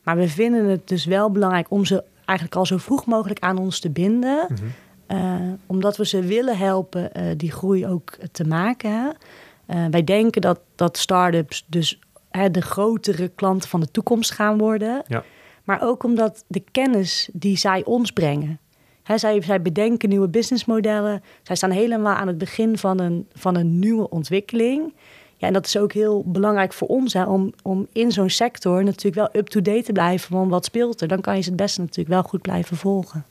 maar 0.04 0.18
we 0.18 0.28
vinden 0.28 0.66
het 0.66 0.88
dus 0.88 1.06
wel 1.06 1.32
belangrijk 1.32 1.72
om 1.72 1.86
ze 1.86 2.04
eigenlijk 2.30 2.56
al 2.58 2.66
zo 2.66 2.78
vroeg 2.78 3.06
mogelijk 3.06 3.40
aan 3.40 3.58
ons 3.58 3.80
te 3.80 3.90
binden. 3.90 4.46
Mhm. 4.50 4.66
Eh, 5.08 5.36
omdat 5.66 5.98
we 5.98 6.06
ze 6.06 6.22
willen 6.22 6.58
helpen 6.58 7.14
eh, 7.14 7.24
die 7.38 7.52
groei 7.52 7.88
ook 7.88 8.18
te 8.32 8.44
maken. 8.44 9.18
Eh, 9.66 9.86
wij 9.92 10.04
denken 10.04 10.42
dat, 10.42 10.60
dat 10.76 10.98
start-ups 10.98 11.66
dus 11.68 12.00
hè, 12.30 12.52
de 12.52 12.62
grotere 12.62 13.28
klanten 13.28 13.70
van 13.70 13.80
de 13.80 13.92
toekomst 13.92 14.32
gaan 14.32 14.58
worden. 14.58 15.04
Ja. 15.08 15.24
Maar 15.64 15.82
ook 15.82 16.04
omdat 16.04 16.44
de 16.48 16.64
kennis 16.72 17.30
die 17.34 17.58
zij 17.58 17.84
ons 17.86 18.12
brengen. 18.12 18.60
Hè, 19.04 19.18
zij, 19.18 19.42
zij 19.42 19.62
bedenken 19.62 20.10
nieuwe 20.10 20.28
businessmodellen. 20.28 21.24
Zij 21.44 21.56
staan 21.56 21.72
helemaal 21.72 22.16
aan 22.16 22.28
het 22.28 22.38
begin 22.38 22.78
van 22.78 23.00
een, 23.00 23.28
van 23.34 23.56
een 23.56 23.80
nieuwe 23.80 24.10
ontwikkeling. 24.10 24.94
Ja, 25.40 25.48
en 25.48 25.54
dat 25.54 25.66
is 25.66 25.78
ook 25.78 25.94
heel 25.94 26.24
belangrijk 26.26 26.74
voor 26.74 26.88
ons 26.88 27.14
hè, 27.14 27.24
om, 27.24 27.54
om 27.62 27.88
in 27.92 28.12
zo'n 28.12 28.30
sector 28.30 28.84
natuurlijk 28.84 29.16
wel 29.16 29.42
up-to-date 29.42 29.84
te 29.84 29.92
blijven 29.92 30.30
van 30.30 30.50
wat 30.50 30.66
speelt 30.66 31.02
er. 31.02 31.08
Dan 31.08 31.22
kan 31.22 31.36
je 31.36 31.42
ze 31.42 31.48
het 31.50 31.58
beste 31.58 31.80
natuurlijk 31.82 32.10
wel 32.10 32.24
goed 32.24 32.42
blijven 32.42 32.78
volgen. 32.78 33.26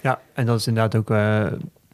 Ja, 0.00 0.20
en 0.32 0.46
dat 0.46 0.58
is 0.58 0.66
inderdaad 0.66 1.00
ook 1.00 1.10
eh, 1.10 1.46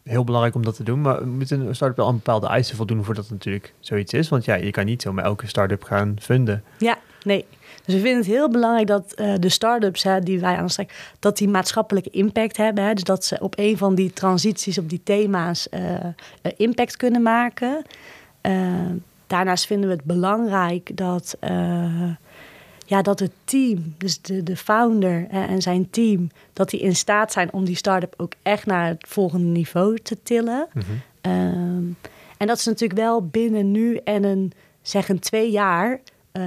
heel 0.03 0.23
belangrijk 0.23 0.55
om 0.55 0.63
dat 0.63 0.75
te 0.75 0.83
doen. 0.83 1.01
Maar 1.01 1.27
moet 1.27 1.51
een 1.51 1.75
start-up 1.75 1.97
wel 1.97 2.07
aan 2.07 2.15
bepaalde 2.15 2.47
eisen 2.47 2.75
voldoen 2.75 3.03
voordat 3.03 3.23
het 3.23 3.33
natuurlijk 3.33 3.73
zoiets 3.79 4.13
is? 4.13 4.29
Want 4.29 4.45
ja, 4.45 4.55
je 4.55 4.71
kan 4.71 4.85
niet 4.85 5.01
zomaar 5.01 5.25
elke 5.25 5.47
start-up 5.47 5.83
gaan 5.83 6.15
funden. 6.19 6.63
Ja, 6.77 6.97
nee. 7.23 7.45
Dus 7.85 7.93
we 7.93 8.01
vinden 8.01 8.19
het 8.19 8.31
heel 8.31 8.49
belangrijk 8.49 8.87
dat 8.87 9.13
eh, 9.13 9.33
de 9.39 9.49
start-ups 9.49 10.03
hè, 10.03 10.19
die 10.19 10.39
wij 10.39 10.55
aanstrekken, 10.55 10.95
dat 11.19 11.37
die 11.37 11.47
maatschappelijke 11.47 12.09
impact 12.09 12.57
hebben. 12.57 12.83
Hè? 12.83 12.93
Dus 12.93 13.03
dat 13.03 13.25
ze 13.25 13.39
op 13.39 13.53
een 13.57 13.77
van 13.77 13.95
die 13.95 14.13
transities, 14.13 14.77
op 14.77 14.89
die 14.89 15.01
thema's, 15.03 15.69
eh, 15.69 15.95
impact 16.57 16.97
kunnen 16.97 17.21
maken. 17.21 17.83
Eh, 19.29 19.37
daarnaast 19.37 19.65
vinden 19.65 19.89
we 19.89 19.95
het 19.95 20.05
belangrijk 20.05 20.97
dat, 20.97 21.37
eh, 21.39 22.11
ja, 22.85 23.01
dat 23.01 23.19
het 23.19 23.31
team, 23.43 23.93
dus 23.97 24.21
de, 24.21 24.43
de 24.43 24.55
founder 24.55 25.25
hè, 25.29 25.45
en 25.45 25.61
zijn 25.61 25.89
team, 25.89 26.29
dat 26.53 26.69
die 26.69 26.79
in 26.79 26.95
staat 26.95 27.31
zijn 27.31 27.53
om 27.53 27.65
die 27.65 27.75
start-up 27.75 28.13
ook 28.17 28.33
echt 28.41 28.65
naar 28.65 28.87
het 28.87 29.05
volgende 29.07 29.47
niveau 29.47 29.97
te 29.97 30.17
tillen. 30.23 30.67
Mhm. 30.73 30.85
Ehm, 31.21 31.83
en 32.37 32.47
dat 32.47 32.59
ze 32.59 32.69
natuurlijk 32.69 32.99
wel 32.99 33.27
binnen 33.27 33.71
nu 33.71 33.95
en 33.95 34.23
een, 34.23 34.51
zeg 34.81 35.09
een 35.09 35.19
twee 35.19 35.51
jaar 35.51 35.99
eh, 36.31 36.43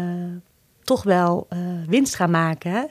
toch 0.84 1.02
wel 1.02 1.46
eh, 1.48 1.58
winst 1.86 2.14
gaan 2.14 2.30
maken. 2.30 2.90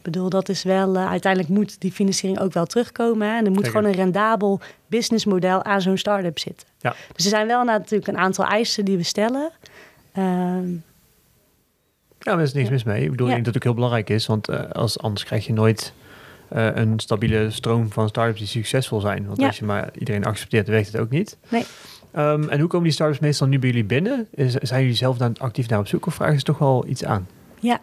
Ik 0.00 0.06
bedoel, 0.06 0.28
dat 0.28 0.48
is 0.48 0.62
wel, 0.62 0.96
eh, 0.96 1.08
uiteindelijk 1.08 1.52
moet 1.52 1.80
die 1.80 1.92
financiering 1.92 2.40
ook 2.40 2.52
wel 2.52 2.66
terugkomen. 2.66 3.28
Hè? 3.28 3.36
En 3.36 3.44
er 3.44 3.50
moet 3.50 3.64
Zeker. 3.64 3.70
gewoon 3.70 3.86
een 3.92 3.96
rendabel 3.96 4.60
businessmodel 4.86 5.64
aan 5.64 5.80
zo'n 5.80 5.96
start-up 5.96 6.38
zitten. 6.38 6.66
Ja. 6.78 6.94
Dus 7.14 7.24
er 7.24 7.30
zijn 7.30 7.46
wel 7.46 7.64
natuurlijk 7.64 8.06
een 8.08 8.18
aantal 8.18 8.44
eisen 8.44 8.84
die 8.84 8.96
we 8.96 9.02
stellen. 9.02 9.50
Ehm, 10.12 10.70
Ja, 12.22 12.34
daar 12.34 12.42
is 12.42 12.52
niks 12.52 12.66
Ja. 12.66 12.72
mis 12.72 12.84
mee. 12.84 13.02
Ik 13.04 13.10
bedoel, 13.10 13.26
Ja. 13.28 13.36
ik 13.36 13.44
denk 13.44 13.44
dat 13.44 13.54
het 13.54 13.56
ook 13.56 13.62
heel 13.62 13.74
belangrijk 13.74 14.10
is. 14.10 14.26
Want 14.26 14.48
eh, 14.48 14.70
als, 14.70 14.98
anders 14.98 15.24
krijg 15.24 15.46
je 15.46 15.52
nooit 15.52 15.92
eh, 16.48 16.66
een 16.74 17.00
stabiele 17.00 17.50
stroom 17.50 17.90
van 17.92 18.08
start-ups 18.08 18.38
die 18.38 18.48
succesvol 18.48 19.00
zijn. 19.00 19.26
Want 19.26 19.40
Ja. 19.40 19.46
als 19.46 19.58
je 19.58 19.64
maar 19.64 19.90
iedereen 19.98 20.24
accepteert, 20.24 20.68
werkt 20.68 20.86
het 20.92 20.96
ook 21.00 21.10
niet. 21.10 21.36
Nee. 21.48 21.64
Ehm, 22.12 22.48
en 22.48 22.58
hoe 22.60 22.68
komen 22.68 22.84
die 22.84 22.92
start-ups 22.92 23.18
meestal 23.20 23.46
nu 23.46 23.58
bij 23.58 23.68
jullie 23.68 23.84
binnen? 23.84 24.28
Is, 24.34 24.52
zijn 24.54 24.80
jullie 24.80 24.96
zelf 24.96 25.16
dan 25.16 25.34
actief 25.38 25.68
naar 25.68 25.78
op 25.78 25.86
zoek 25.86 26.06
of 26.06 26.14
vragen 26.14 26.38
ze 26.38 26.44
toch 26.44 26.58
wel 26.58 26.84
iets 26.86 27.04
aan? 27.04 27.28
Ja, 27.60 27.80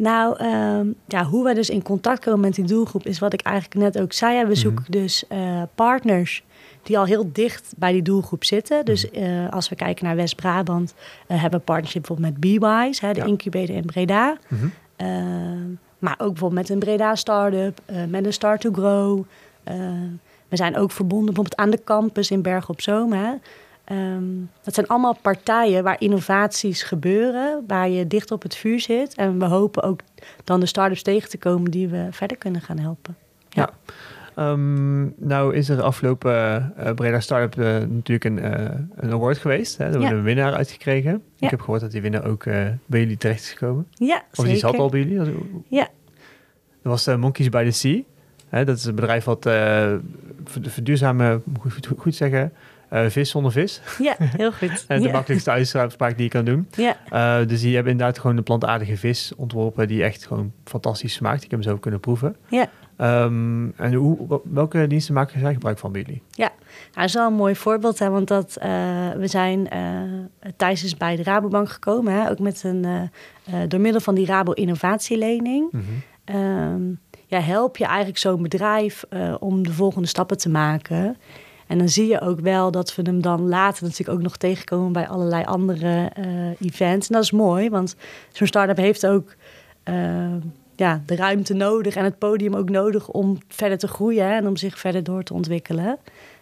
nou, 0.00 0.36
ehm, 0.38 0.86
ja, 1.06 1.24
hoe 1.24 1.44
wij 1.44 1.54
dus 1.54 1.70
in 1.70 1.82
contact 1.82 2.24
komen 2.24 2.40
met 2.40 2.54
die 2.54 2.64
doelgroep 2.64 3.06
is 3.06 3.18
wat 3.18 3.32
ik 3.32 3.40
eigenlijk 3.40 3.74
net 3.74 4.02
ook 4.02 4.12
zei. 4.12 4.38
We 4.40 4.44
Mhm. 4.44 4.54
zoeken 4.54 4.84
dus 4.88 5.24
eh, 5.28 5.62
partners 5.74 6.42
die 6.82 6.98
al 6.98 7.04
heel 7.04 7.30
dicht 7.32 7.72
bij 7.76 7.92
die 7.92 8.02
doelgroep 8.02 8.44
zitten. 8.44 8.84
Dus 8.84 9.10
eh, 9.10 9.48
als 9.50 9.68
we 9.68 9.74
kijken 9.74 10.04
naar 10.04 10.16
West-Brabant, 10.16 10.94
eh, 11.26 11.40
hebben 11.40 11.58
we 11.58 11.64
partnership 11.64 12.02
bijvoorbeeld 12.06 12.32
met 12.42 12.60
BeWise, 12.60 13.06
hè, 13.06 13.12
de 13.12 13.20
Ja. 13.20 13.26
incubator 13.26 13.76
in 13.76 13.84
Breda. 13.86 14.36
Mhm. 14.48 14.66
Ehm, 14.96 15.68
maar 15.98 16.14
ook 16.18 16.28
bijvoorbeeld 16.30 16.52
met 16.60 16.68
een 16.68 16.78
Breda 16.78 17.14
Startup, 17.14 17.80
met 18.08 18.24
een 18.26 18.32
Start 18.32 18.60
to 18.60 18.72
Grow. 18.72 19.22
Eh, 19.64 19.76
we 20.48 20.56
zijn 20.56 20.76
ook 20.76 20.90
verbonden 20.90 21.26
bijvoorbeeld 21.34 21.56
aan 21.60 21.70
de 21.70 21.84
campus 21.84 22.30
in 22.30 22.42
Bergen 22.42 22.70
op 22.70 22.80
Zoom. 22.80 23.12
Hè. 23.12 23.30
Ehm, 23.90 24.24
dat 24.62 24.74
zijn 24.74 24.86
allemaal 24.86 25.16
partijen 25.22 25.82
waar 25.82 26.00
innovaties 26.00 26.82
gebeuren, 26.82 27.64
waar 27.66 27.88
je 27.88 28.06
dicht 28.06 28.30
op 28.30 28.42
het 28.42 28.56
vuur 28.56 28.80
zit. 28.80 29.14
En 29.14 29.38
we 29.38 29.44
hopen 29.44 29.82
ook 29.82 30.00
dan 30.44 30.60
de 30.60 30.66
start-ups 30.66 31.02
tegen 31.02 31.28
te 31.28 31.38
komen 31.38 31.70
die 31.70 31.88
we 31.88 32.06
verder 32.10 32.36
kunnen 32.36 32.60
gaan 32.60 32.78
helpen. 32.78 33.16
Ehm, 34.34 35.02
nou 35.16 35.54
is 35.54 35.68
er 35.68 35.82
afgelopen 35.82 36.32
eh 36.76 36.92
Breda 36.94 37.20
Startup 37.20 37.58
eh, 37.64 37.66
natuurlijk 37.88 38.24
een, 38.24 38.38
eh, 38.38 38.78
een 38.96 39.12
award 39.12 39.38
geweest. 39.38 39.76
Hè? 39.78 39.84
Daar 39.84 39.90
hebben 39.92 40.08
we 40.08 40.14
Ja. 40.14 40.18
een 40.20 40.24
winnaar 40.26 40.54
uitgekregen. 40.54 41.10
Ja. 41.12 41.44
Ik 41.46 41.50
heb 41.50 41.60
gehoord 41.60 41.80
dat 41.80 41.90
die 41.90 42.00
winnaar 42.02 42.24
ook 42.26 42.44
bij 42.86 43.00
jullie 43.00 43.16
terecht 43.16 43.40
is 43.42 43.50
gekomen. 43.52 43.86
Ja, 43.94 44.22
Of 44.34 44.44
die 44.44 44.56
zat 44.56 44.78
al 44.78 44.88
bij 44.88 45.00
jullie? 45.00 45.16
Dat 45.16 45.28
Ja. 45.68 45.88
was 46.82 47.06
eh, 47.06 47.16
Monkeys 47.16 47.48
by 47.48 47.64
the 47.64 47.70
Sea. 47.70 48.00
Hè, 48.48 48.64
dat 48.64 48.76
is 48.76 48.84
een 48.84 48.94
bedrijf 48.94 49.24
wat 49.24 49.42
ver- 49.42 50.00
verduurzame, 50.60 51.40
moet 51.44 51.76
ik 51.76 51.98
goed 51.98 52.14
zeggen, 52.14 52.52
eh, 52.90 53.06
vis 53.08 53.30
zonder 53.30 53.52
vis. 53.52 53.80
Ja, 53.98 54.14
heel 54.18 54.52
goed. 54.52 54.84
En 54.88 55.00
de 55.00 55.06
ja. 55.06 55.12
makkelijkste 55.12 55.50
uitspraak 55.50 56.14
die 56.14 56.24
je 56.24 56.28
kan 56.30 56.44
doen. 56.44 56.68
Ja, 56.76 56.96
Eh, 57.10 57.46
dus 57.48 57.60
die 57.60 57.74
hebben 57.74 57.92
inderdaad 57.92 58.18
gewoon 58.18 58.36
een 58.36 58.42
plantaardige 58.42 58.96
vis 58.96 59.32
ontworpen 59.36 59.88
die 59.88 60.02
echt 60.02 60.26
gewoon 60.26 60.52
fantastisch 60.64 61.12
smaakt. 61.12 61.44
Ik 61.44 61.50
heb 61.50 61.60
hem 61.60 61.68
zo 61.70 61.76
kunnen 61.78 62.00
proeven. 62.00 62.36
ja. 62.48 62.68
Ehm, 62.96 63.68
en 63.76 63.92
hoe, 63.94 64.40
welke 64.44 64.86
diensten 64.86 65.14
maken 65.14 65.40
zij 65.40 65.52
gebruik 65.52 65.78
van 65.78 65.92
bij 65.92 66.00
jullie? 66.06 66.22
Nou, 66.36 66.50
dat 66.94 67.04
is 67.04 67.14
wel 67.14 67.26
een 67.26 67.32
mooi 67.34 67.56
voorbeeld, 67.56 67.98
hè, 67.98 68.08
want 68.10 68.28
dat, 68.28 68.56
eh, 68.56 68.68
we 69.16 69.26
zijn 69.26 69.68
eh 69.70 69.80
Thijs 70.56 70.84
is 70.84 70.96
bij 70.96 71.16
de 71.16 71.22
Rabobank 71.22 71.68
gekomen, 71.70 72.12
hè, 72.12 72.30
ook 72.30 72.38
met 72.38 72.62
een, 72.64 72.84
eh, 72.84 73.02
eh, 73.62 73.68
door 73.68 73.80
middel 73.80 74.00
van 74.00 74.14
die 74.14 74.26
Rabo 74.26 74.52
Innovatielening. 74.52 75.70
Ehm, 76.24 76.82
ja, 77.26 77.40
help 77.40 77.76
je 77.76 77.84
eigenlijk 77.84 78.18
zo'n 78.18 78.42
bedrijf 78.42 79.04
eh, 79.08 79.34
om 79.38 79.62
de 79.62 79.72
volgende 79.72 80.08
stappen 80.08 80.38
te 80.38 80.48
maken. 80.48 81.16
En 81.70 81.78
dan 81.78 81.88
zie 81.88 82.08
je 82.08 82.20
ook 82.20 82.40
wel 82.40 82.70
dat 82.70 82.94
we 82.94 83.02
hem 83.02 83.22
dan 83.22 83.48
later 83.48 83.82
natuurlijk 83.82 84.18
ook 84.18 84.22
nog 84.22 84.36
tegenkomen 84.36 84.92
bij 84.92 85.08
allerlei 85.08 85.44
andere 85.44 86.10
eh, 86.12 86.60
events. 86.60 87.08
En 87.08 87.14
dat 87.14 87.22
is 87.22 87.30
mooi, 87.30 87.70
want 87.70 87.96
zo'n 88.32 88.46
start-up 88.46 88.76
heeft 88.76 89.06
ook 89.06 89.34
eh, 89.82 90.34
ja, 90.76 91.02
de 91.06 91.16
ruimte 91.16 91.54
nodig 91.54 91.96
en 91.96 92.04
het 92.04 92.18
podium 92.18 92.54
ook 92.54 92.70
nodig 92.70 93.08
om 93.08 93.38
verder 93.48 93.78
te 93.78 93.88
groeien 93.88 94.26
hè, 94.26 94.32
en 94.36 94.46
om 94.46 94.56
zich 94.56 94.78
verder 94.78 95.04
door 95.04 95.22
te 95.22 95.34
ontwikkelen. 95.34 95.98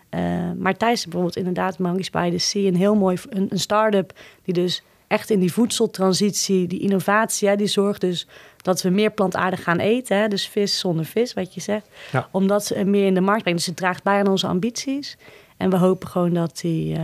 Eh, 0.09 0.21
maar 0.57 0.77
Thijs 0.77 1.03
bijvoorbeeld 1.03 1.37
inderdaad 1.37 1.79
Monkeys 1.79 2.11
by 2.11 2.31
the 2.31 2.39
Sea, 2.39 2.67
een 2.67 2.77
heel 2.77 2.95
mooi 2.95 3.17
een, 3.29 3.47
een 3.51 3.61
start-up 3.61 4.13
die 4.45 4.55
dus 4.55 4.83
echt 5.09 5.31
in 5.31 5.41
die 5.41 5.53
voedseltransitie, 5.53 6.67
die 6.67 6.81
innovatie, 6.81 7.49
hè, 7.49 7.57
die 7.57 7.67
zorgt 7.67 8.01
dus 8.01 8.27
dat 8.57 8.83
we 8.83 8.91
meer 8.91 9.11
plantaardig 9.11 9.63
gaan 9.63 9.79
eten. 9.79 10.17
Hè, 10.17 10.29
dus 10.29 10.49
vis 10.49 10.79
zonder 10.79 11.05
vis, 11.05 11.35
wat 11.35 11.55
je 11.55 11.61
zegt. 11.61 11.87
Ja. 12.13 12.29
Omdat 12.31 12.65
ze 12.65 12.85
meer 12.85 13.07
in 13.07 13.15
de 13.15 13.21
markt 13.21 13.41
brengen. 13.41 13.59
Dus 13.59 13.69
het 13.69 13.77
draagt 13.77 14.03
bij 14.03 14.19
aan 14.19 14.29
onze 14.29 14.47
ambities. 14.47 15.17
En 15.57 15.71
we 15.71 15.77
hopen 15.77 16.09
gewoon 16.09 16.35
dat 16.35 16.61
hij 16.61 16.71
uh, 16.71 16.97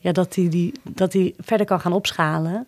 ja, 0.00 0.12
dat 0.12 0.32
die, 0.32 0.48
die, 0.48 0.72
dat 0.82 1.12
die 1.12 1.34
verder 1.38 1.66
kan 1.66 1.80
gaan 1.80 1.92
opschalen. 1.92 2.66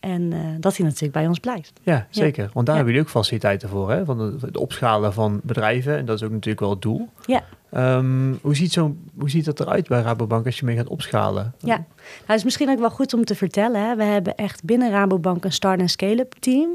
En 0.00 0.22
uh, 0.32 0.38
dat 0.60 0.76
hij 0.76 0.86
natuurlijk 0.86 1.12
bij 1.12 1.26
ons 1.26 1.38
blijft. 1.38 1.72
Ja, 1.82 2.06
zeker. 2.10 2.50
Want 2.52 2.66
daar 2.66 2.74
Ja. 2.74 2.82
hebben 2.82 2.92
jullie 2.92 3.00
ook 3.00 3.08
faciliteiten 3.12 3.68
voor, 3.68 3.90
hè? 3.90 4.04
Van 4.04 4.18
het 4.18 4.42
het 4.42 4.56
opschalen 4.56 5.12
van 5.12 5.40
bedrijven. 5.42 5.96
En 5.96 6.04
dat 6.04 6.16
is 6.16 6.22
ook 6.22 6.30
natuurlijk 6.30 6.60
wel 6.60 6.70
het 6.70 6.82
doel. 6.82 7.08
Ja. 7.26 7.42
Ehm, 7.70 8.32
hoe, 8.42 8.56
ziet 8.56 8.72
zo, 8.72 8.94
hoe 9.18 9.30
ziet 9.30 9.44
dat 9.44 9.60
eruit 9.60 9.88
bij 9.88 10.00
Rabobank 10.02 10.46
als 10.46 10.58
je 10.58 10.64
mee 10.64 10.76
gaat 10.76 10.88
opschalen? 10.88 11.54
Ja, 11.58 11.74
nou, 11.76 11.84
het 12.26 12.36
is 12.36 12.44
misschien 12.44 12.70
ook 12.70 12.78
wel 12.78 12.90
goed 12.90 13.14
om 13.14 13.24
te 13.24 13.34
vertellen. 13.34 13.88
Hè. 13.88 13.96
We 13.96 14.02
hebben 14.04 14.34
echt 14.36 14.64
binnen 14.64 14.90
Rabobank 14.90 15.44
een 15.44 15.52
start- 15.52 15.80
en 15.80 15.88
scale-up 15.88 16.34
team. 16.40 16.68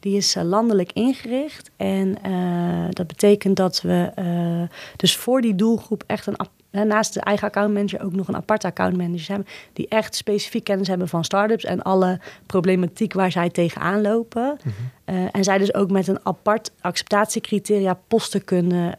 Die 0.00 0.16
is 0.16 0.36
eh, 0.36 0.42
landelijk 0.42 0.92
ingericht. 0.92 1.70
En 1.76 2.22
eh, 2.22 2.86
dat 2.90 3.06
betekent 3.06 3.56
dat 3.56 3.80
we 3.80 4.10
eh, 4.14 4.76
dus 4.96 5.16
voor 5.16 5.40
die 5.40 5.54
doelgroep 5.54 6.04
echt 6.06 6.26
een 6.26 6.36
naast 6.84 7.14
de 7.14 7.20
eigen 7.20 7.46
accountmanager 7.46 8.02
ook 8.02 8.12
nog 8.12 8.28
een 8.28 8.36
aparte 8.36 8.66
accountmanager 8.66 9.28
hebben. 9.28 9.46
Die 9.72 9.88
echt 9.88 10.14
specifiek 10.14 10.64
kennis 10.64 10.88
hebben 10.88 11.08
van 11.08 11.24
start-ups 11.24 11.64
en 11.64 11.82
alle 11.82 12.20
problematiek 12.46 13.12
waar 13.12 13.30
zij 13.30 13.50
tegenaan 13.50 14.00
lopen. 14.00 14.56
Eh, 15.04 15.16
en 15.30 15.44
zij 15.44 15.58
dus 15.58 15.74
ook 15.74 15.90
met 15.90 16.08
een 16.08 16.18
apart 16.22 16.70
acceptatiecriteria 16.80 17.98
posten 18.08 18.44
kunnen 18.44 18.94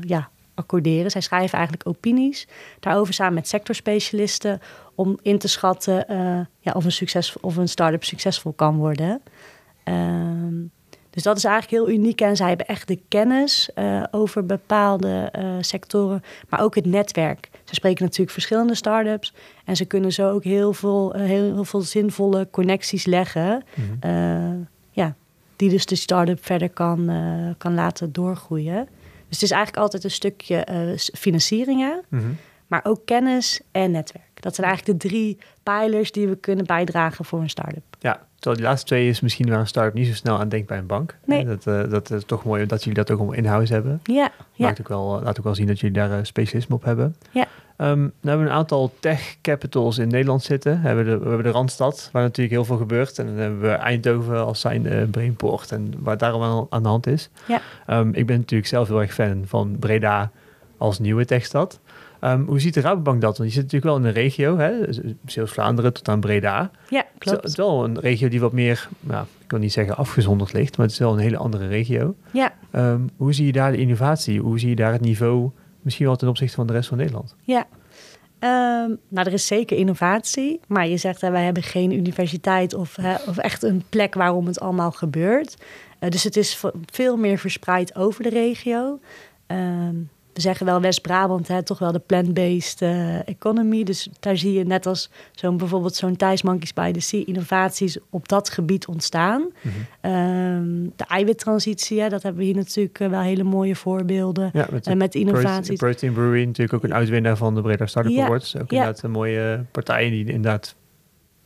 ja, 0.00 0.28
accorderen. 0.54 1.10
Zij 1.10 1.20
schrijven 1.20 1.58
eigenlijk 1.58 1.88
opinies 1.88 2.48
daarover 2.80 3.14
samen 3.14 3.34
met 3.34 3.48
sectorspecialisten 3.48 4.60
om 4.94 5.18
in 5.22 5.38
te 5.38 5.48
schatten 5.48 6.04
ja, 6.60 6.72
of, 6.72 6.84
een 6.84 6.92
succes, 6.92 7.40
of 7.40 7.56
een 7.56 7.68
start-up 7.68 8.04
succesvol 8.04 8.52
kan 8.52 8.76
worden. 8.76 9.22
Ehm, 9.86 10.54
dus 11.10 11.22
dat 11.22 11.36
is 11.36 11.44
eigenlijk 11.44 11.84
heel 11.84 11.94
uniek 11.98 12.20
en 12.20 12.36
zij 12.36 12.48
hebben 12.48 12.66
echt 12.66 12.88
de 12.88 13.00
kennis 13.08 13.70
eh, 13.74 14.02
over 14.10 14.46
bepaalde 14.46 15.28
eh, 15.32 15.44
sectoren, 15.60 16.22
maar 16.48 16.60
ook 16.60 16.74
het 16.74 16.86
netwerk. 16.86 17.48
Ze 17.64 17.74
spreken 17.74 18.04
natuurlijk 18.04 18.30
verschillende 18.30 18.74
start-ups 18.74 19.34
en 19.64 19.76
ze 19.76 19.84
kunnen 19.84 20.12
zo 20.12 20.30
ook 20.30 20.44
heel 20.44 20.72
veel, 20.72 21.14
eh, 21.14 21.20
heel, 21.24 21.42
heel 21.54 21.64
veel 21.64 21.80
zinvolle 21.80 22.48
connecties 22.50 23.04
leggen. 23.06 23.64
Mhm. 23.74 24.56
ja, 24.90 25.14
die 25.56 25.70
dus 25.70 25.86
de 25.86 25.94
start-up 25.94 26.44
verder 26.44 26.70
kan, 26.70 27.10
kan 27.58 27.74
laten 27.74 28.12
doorgroeien. 28.12 28.88
Dus 29.28 29.40
het 29.40 29.42
is 29.42 29.50
eigenlijk 29.50 29.82
altijd 29.82 30.04
een 30.04 30.10
stukje 30.10 30.64
financieringen, 31.14 32.02
Mhm. 32.08 32.24
maar 32.66 32.80
ook 32.84 33.00
kennis 33.04 33.60
en 33.72 33.90
netwerk. 33.90 34.42
Dat 34.42 34.54
zijn 34.54 34.66
eigenlijk 34.66 35.00
de 35.00 35.08
drie 35.08 35.38
pijlers 35.62 36.12
die 36.12 36.28
we 36.28 36.36
kunnen 36.36 36.66
bijdragen 36.66 37.24
voor 37.24 37.40
een 37.40 37.50
start-up. 37.50 37.96
Ja, 37.98 38.26
terwijl 38.46 38.56
die 38.56 38.66
laatste 38.66 38.86
twee 38.86 39.08
is 39.08 39.20
misschien 39.20 39.48
waar 39.48 39.60
een 39.60 39.66
start-up 39.66 39.94
niet 39.94 40.06
zo 40.06 40.14
snel 40.14 40.38
aan 40.38 40.48
denkt 40.48 40.66
bij 40.66 40.78
een 40.78 40.86
bank. 40.86 41.16
Nee. 41.24 41.40
Eh, 41.40 41.46
Dat, 41.46 41.66
eh, 41.66 41.90
dat 41.90 42.10
is 42.10 42.24
toch 42.24 42.44
mooi 42.44 42.66
dat 42.66 42.80
jullie 42.80 42.98
dat 42.98 43.10
ook 43.10 43.18
allemaal 43.18 43.36
in-house 43.36 43.72
hebben. 43.72 44.00
Ja, 44.02 44.30
ja, 44.52 44.74
ook 44.80 44.88
wel, 44.88 45.20
laat 45.22 45.38
ook 45.38 45.44
wel 45.44 45.54
zien 45.54 45.66
dat 45.66 45.80
jullie 45.80 45.96
daar 45.96 46.10
eh, 46.12 46.18
specialisme 46.22 46.74
op 46.74 46.84
hebben. 46.84 47.16
Ja. 47.30 47.46
Nou 47.78 48.10
hebben 48.22 48.44
we 48.44 48.50
een 48.50 48.56
aantal 48.56 48.92
tech 49.00 49.36
capitals 49.42 49.98
in 49.98 50.08
Nederland 50.08 50.42
zitten. 50.42 50.80
We 50.80 50.86
hebben 50.86 51.04
de, 51.04 51.18
we 51.18 51.26
hebben 51.26 51.42
de 51.44 51.50
Randstad, 51.50 52.08
waar 52.12 52.22
natuurlijk 52.22 52.54
heel 52.56 52.64
veel 52.64 52.76
gebeurt. 52.76 53.18
En 53.18 53.26
dan 53.26 53.34
hebben 53.34 53.60
we 53.60 53.68
Eindhoven 53.68 54.44
als 54.44 54.60
zijn 54.60 54.86
eh, 54.86 55.02
Brainport 55.10 55.72
en 55.72 55.94
waar 55.98 56.18
daar 56.18 56.30
allemaal 56.30 56.66
aan 56.70 56.82
de 56.82 56.88
hand 56.88 57.06
is. 57.06 57.30
Ja. 57.48 57.60
Ehm, 57.86 58.08
ik 58.12 58.26
ben 58.26 58.36
natuurlijk 58.36 58.68
zelf 58.68 58.88
heel 58.88 59.00
erg 59.00 59.14
fan 59.14 59.42
van 59.46 59.76
Breda 59.78 60.30
als 60.78 60.98
nieuwe 60.98 61.24
techstad. 61.24 61.80
Ehm, 62.26 62.44
hoe 62.44 62.60
ziet 62.60 62.74
de 62.74 62.80
Rabobank 62.80 63.20
dat? 63.20 63.38
Want 63.38 63.48
je 63.48 63.54
zit 63.54 63.64
natuurlijk 63.72 63.92
wel 63.92 64.02
in 64.02 64.08
een 64.08 64.22
regio? 64.22 64.56
Dus, 64.86 65.00
Zeeuws-Vlaanderen 65.26 65.92
tot 65.92 66.08
aan 66.08 66.20
Breda. 66.20 66.70
ja, 66.88 67.00
is- 67.02 67.08
Het 67.14 67.18
klopt. 67.18 67.44
is 67.44 67.56
wel 67.56 67.84
een 67.84 68.00
regio 68.00 68.28
die 68.28 68.40
wat 68.40 68.52
meer, 68.52 68.88
nou, 69.00 69.24
ik 69.44 69.50
wil 69.50 69.60
niet 69.60 69.72
zeggen 69.72 69.96
afgezonderd 69.96 70.52
ligt, 70.52 70.76
maar 70.76 70.86
het 70.86 70.94
is 70.94 71.00
wel 71.00 71.12
een 71.12 71.18
hele 71.18 71.36
andere 71.36 71.66
regio. 71.66 72.14
Ja, 72.32 72.52
Ehm, 72.70 73.00
hoe 73.16 73.32
zie 73.32 73.46
je 73.46 73.52
daar 73.52 73.72
de 73.72 73.78
innovatie? 73.78 74.40
Hoe 74.40 74.58
zie 74.58 74.68
je 74.68 74.76
daar 74.76 74.92
het 74.92 75.00
niveau, 75.00 75.50
misschien 75.82 76.06
wel 76.06 76.16
ten 76.16 76.28
opzichte 76.28 76.54
van 76.56 76.66
de 76.66 76.72
rest 76.72 76.88
van 76.88 76.98
Nederland? 76.98 77.34
ja. 77.44 77.66
Ehm, 78.38 78.90
nou, 79.08 79.26
er 79.26 79.32
is 79.32 79.46
zeker 79.46 79.76
innovatie, 79.76 80.60
maar 80.68 80.88
je 80.88 80.96
zegt 80.96 81.20
hè, 81.20 81.30
wij 81.30 81.44
hebben 81.44 81.62
geen 81.62 81.92
universiteit 81.92 82.74
of, 82.74 82.96
hè, 82.96 83.14
of 83.26 83.36
echt 83.38 83.62
een 83.62 83.82
plek 83.88 84.14
waarom 84.14 84.46
het 84.46 84.60
allemaal 84.60 84.90
gebeurt. 84.90 85.56
Eh, 85.98 86.10
dus 86.10 86.24
het 86.24 86.36
is 86.36 86.62
veel 86.92 87.16
meer 87.16 87.38
verspreid 87.38 87.94
over 87.94 88.22
de 88.22 88.28
regio. 88.28 89.00
Ehm, 89.46 89.94
we 90.36 90.42
zeggen 90.42 90.66
wel 90.66 90.80
West-Brabant, 90.80 91.50
toch 91.64 91.78
wel 91.78 91.92
de 91.92 91.98
plant-based 91.98 92.82
eh, 92.82 93.28
economy. 93.28 93.84
Dus 93.84 94.08
daar 94.20 94.36
zie 94.36 94.52
je 94.52 94.64
net 94.64 94.86
als 94.86 95.10
zo'n 95.32 95.56
bijvoorbeeld 95.56 95.94
zo'n 95.94 96.16
Thijs 96.16 96.42
Monkeys 96.42 96.72
by 96.72 96.92
the 96.92 97.00
Sea 97.00 97.22
innovaties 97.26 97.98
op 98.10 98.28
dat 98.28 98.50
gebied 98.50 98.86
ontstaan. 98.86 99.50
Ehm, 100.00 100.88
de 100.96 101.04
eiwittransitie, 101.08 102.00
hè, 102.00 102.08
dat 102.08 102.22
hebben 102.22 102.40
we 102.40 102.46
hier 102.46 102.56
natuurlijk 102.56 103.00
eh, 103.00 103.08
wel 103.08 103.20
hele 103.20 103.42
mooie 103.42 103.76
voorbeelden. 103.76 104.50
Ja, 104.52 104.66
met 104.70 104.84
de 104.84 104.90
En 104.90 104.96
met 104.96 105.10
Protein, 105.10 105.36
innovaties. 105.36 105.78
Protein 105.78 106.12
Brewery, 106.12 106.44
natuurlijk 106.44 106.74
ook 106.74 106.84
een 106.84 106.94
uitwinnaar 106.94 107.36
van 107.36 107.54
de 107.54 107.60
Breda 107.60 107.86
Startup 107.86 108.12
Ja, 108.12 108.24
Awards. 108.24 108.56
Ook 108.56 108.70
ja. 108.70 108.76
inderdaad 108.76 109.02
een 109.02 109.10
mooie 109.10 109.64
partij 109.70 110.10
die 110.10 110.24
inderdaad 110.24 110.74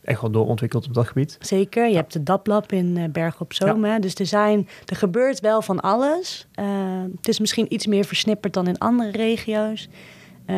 echt 0.04 0.20
wel 0.20 0.30
doorontwikkeld 0.30 0.86
op 0.86 0.94
dat 0.94 1.06
gebied. 1.06 1.36
Zeker, 1.40 1.88
je 1.88 1.94
hebt 1.94 2.12
de 2.12 2.22
DAP-lab 2.22 2.72
in 2.72 2.96
eh, 2.96 3.04
Bergen 3.08 3.40
op 3.40 3.52
Zoom. 3.52 3.84
hè. 3.84 3.98
Dus 3.98 4.14
er, 4.14 4.26
zijn, 4.26 4.68
er 4.86 4.96
gebeurt 4.96 5.40
wel 5.40 5.62
van 5.62 5.80
alles. 5.80 6.46
Eh, 6.54 6.66
het 7.16 7.28
is 7.28 7.40
misschien 7.40 7.72
iets 7.74 7.86
meer 7.86 8.04
versnipperd 8.04 8.52
dan 8.52 8.66
in 8.66 8.78
andere 8.78 9.10
regio's. 9.10 9.88
Eh, 10.44 10.56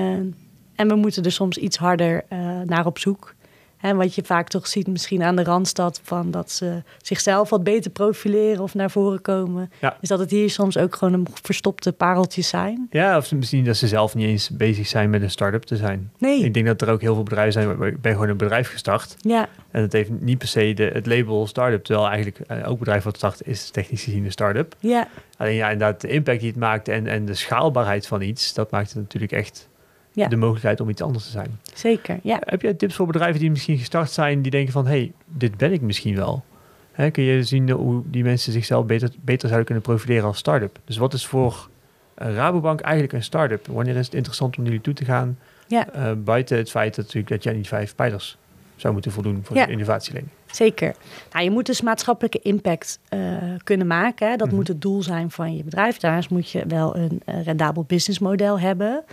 en 0.74 0.88
we 0.88 0.94
moeten 0.94 1.22
er 1.22 1.32
soms 1.32 1.58
iets 1.58 1.76
harder 1.76 2.24
naar 2.64 2.86
op 2.86 2.98
zoek. 2.98 3.34
Hè, 3.82 3.94
wat 3.94 4.14
je 4.14 4.22
vaak 4.24 4.48
toch 4.48 4.66
ziet 4.66 4.86
misschien 4.86 5.22
aan 5.22 5.36
de 5.36 5.44
Randstad... 5.44 6.00
Van 6.02 6.30
dat 6.30 6.50
ze 6.50 6.82
zichzelf 7.02 7.50
wat 7.50 7.64
beter 7.64 7.90
profileren 7.90 8.62
of 8.62 8.74
naar 8.74 8.90
voren 8.90 9.20
komen. 9.20 9.70
Ja. 9.80 9.96
Is 10.00 10.08
dat 10.08 10.18
het 10.18 10.30
hier 10.30 10.50
soms 10.50 10.76
ook 10.76 10.94
gewoon 10.94 11.14
een 11.14 11.26
verstopte 11.42 11.92
pareltjes 11.92 12.48
zijn. 12.48 12.86
Ja, 12.90 13.16
of 13.16 13.32
misschien 13.32 13.64
dat 13.64 13.76
ze 13.76 13.88
zelf 13.88 14.14
niet 14.14 14.26
eens 14.26 14.50
bezig 14.50 14.86
zijn 14.86 15.10
met 15.10 15.22
een 15.22 15.30
start-up 15.30 15.62
te 15.62 15.76
zijn. 15.76 16.10
Nee, 16.18 16.44
Ik 16.44 16.54
denk 16.54 16.66
dat 16.66 16.82
er 16.82 16.88
ook 16.90 17.00
heel 17.00 17.14
veel 17.14 17.22
bedrijven 17.22 17.52
zijn, 17.52 17.82
ik 17.82 18.00
ben 18.00 18.12
gewoon 18.12 18.28
een 18.28 18.36
bedrijf 18.36 18.70
gestart. 18.70 19.16
ja, 19.18 19.48
En 19.70 19.82
het 19.82 19.92
heeft 19.92 20.10
niet 20.20 20.38
per 20.38 20.48
se 20.48 20.74
de, 20.74 20.90
het 20.92 21.06
label 21.06 21.46
start-up, 21.46 21.84
terwijl 21.84 22.06
eigenlijk 22.06 22.38
eh, 22.38 22.62
elk 22.62 22.78
bedrijf 22.78 23.04
wat 23.04 23.16
start 23.16 23.46
is 23.46 23.70
technisch 23.70 24.02
gezien 24.02 24.24
een 24.24 24.32
start-up. 24.32 24.74
ja, 24.80 25.08
Alleen 25.36 25.54
ja, 25.54 25.70
inderdaad, 25.70 26.00
de 26.00 26.08
impact 26.08 26.40
die 26.40 26.48
het 26.48 26.58
maakt 26.58 26.88
en, 26.88 27.06
en 27.06 27.24
de 27.24 27.34
schaalbaarheid 27.34 28.06
van 28.06 28.22
iets, 28.22 28.54
dat 28.54 28.70
maakt 28.70 28.88
het 28.88 28.98
natuurlijk 28.98 29.32
echt 29.32 29.68
Ja. 30.12 30.28
de 30.28 30.36
mogelijkheid 30.36 30.80
om 30.80 30.88
iets 30.88 31.02
anders 31.02 31.24
te 31.24 31.30
zijn. 31.30 31.58
zeker. 31.74 32.18
Ja. 32.22 32.38
Heb 32.44 32.62
jij 32.62 32.74
tips 32.74 32.94
voor 32.94 33.06
bedrijven 33.06 33.40
die 33.40 33.50
misschien 33.50 33.78
gestart 33.78 34.10
zijn, 34.10 34.42
die 34.42 34.50
denken 34.50 34.72
van, 34.72 34.84
hé, 34.86 34.90
hey, 34.90 35.12
dit 35.26 35.56
ben 35.56 35.72
ik 35.72 35.80
misschien 35.80 36.16
wel? 36.16 36.44
Hè, 36.92 37.10
kun 37.10 37.22
je 37.22 37.42
zien 37.42 37.70
hoe 37.70 38.02
die 38.06 38.22
mensen 38.24 38.52
zichzelf 38.52 38.86
beter, 38.86 39.10
beter 39.20 39.46
zouden 39.48 39.64
kunnen 39.64 39.84
profileren 39.84 40.24
als 40.26 40.38
start-up? 40.38 40.78
Dus 40.84 40.96
wat 40.96 41.12
is 41.14 41.26
voor 41.26 41.68
een 42.14 42.34
Rabobank 42.34 42.80
eigenlijk 42.80 43.12
een 43.12 43.22
start-up? 43.22 43.66
Wanneer 43.66 43.96
is 43.96 44.04
het 44.06 44.14
interessant 44.14 44.58
om 44.58 44.64
jullie 44.64 44.80
toe 44.80 44.94
te 44.94 45.04
gaan? 45.04 45.38
Ja. 45.66 45.88
Eh, 45.92 46.12
buiten 46.16 46.56
het 46.56 46.70
feit 46.70 46.94
dat, 46.94 47.04
natuurlijk, 47.04 47.32
dat 47.32 47.42
jij 47.42 47.52
niet 47.52 47.68
vijf 47.68 47.94
pijlers 47.94 48.36
zou 48.76 48.92
moeten 48.92 49.12
voldoen 49.12 49.40
voor 49.44 49.56
Ja. 49.56 49.66
de 49.66 49.72
innovatielening. 49.72 50.30
Zeker. 50.50 50.94
Nou, 51.32 51.44
je 51.44 51.50
moet 51.50 51.66
dus 51.66 51.80
maatschappelijke 51.80 52.38
impact 52.42 52.98
eh, 53.08 53.18
kunnen 53.64 53.86
maken. 53.86 54.30
Hè. 54.30 54.36
Dat 54.36 54.46
Mhm. 54.46 54.56
moet 54.56 54.68
het 54.68 54.80
doel 54.82 55.02
zijn 55.02 55.30
van 55.30 55.56
je 55.56 55.64
bedrijf. 55.64 55.96
Daarnaast 55.98 56.30
moet 56.30 56.50
je 56.50 56.64
wel 56.68 56.96
een 56.96 57.20
eh, 57.24 57.44
rendabel 57.44 57.84
businessmodel 57.84 58.60
hebben. 58.60 59.04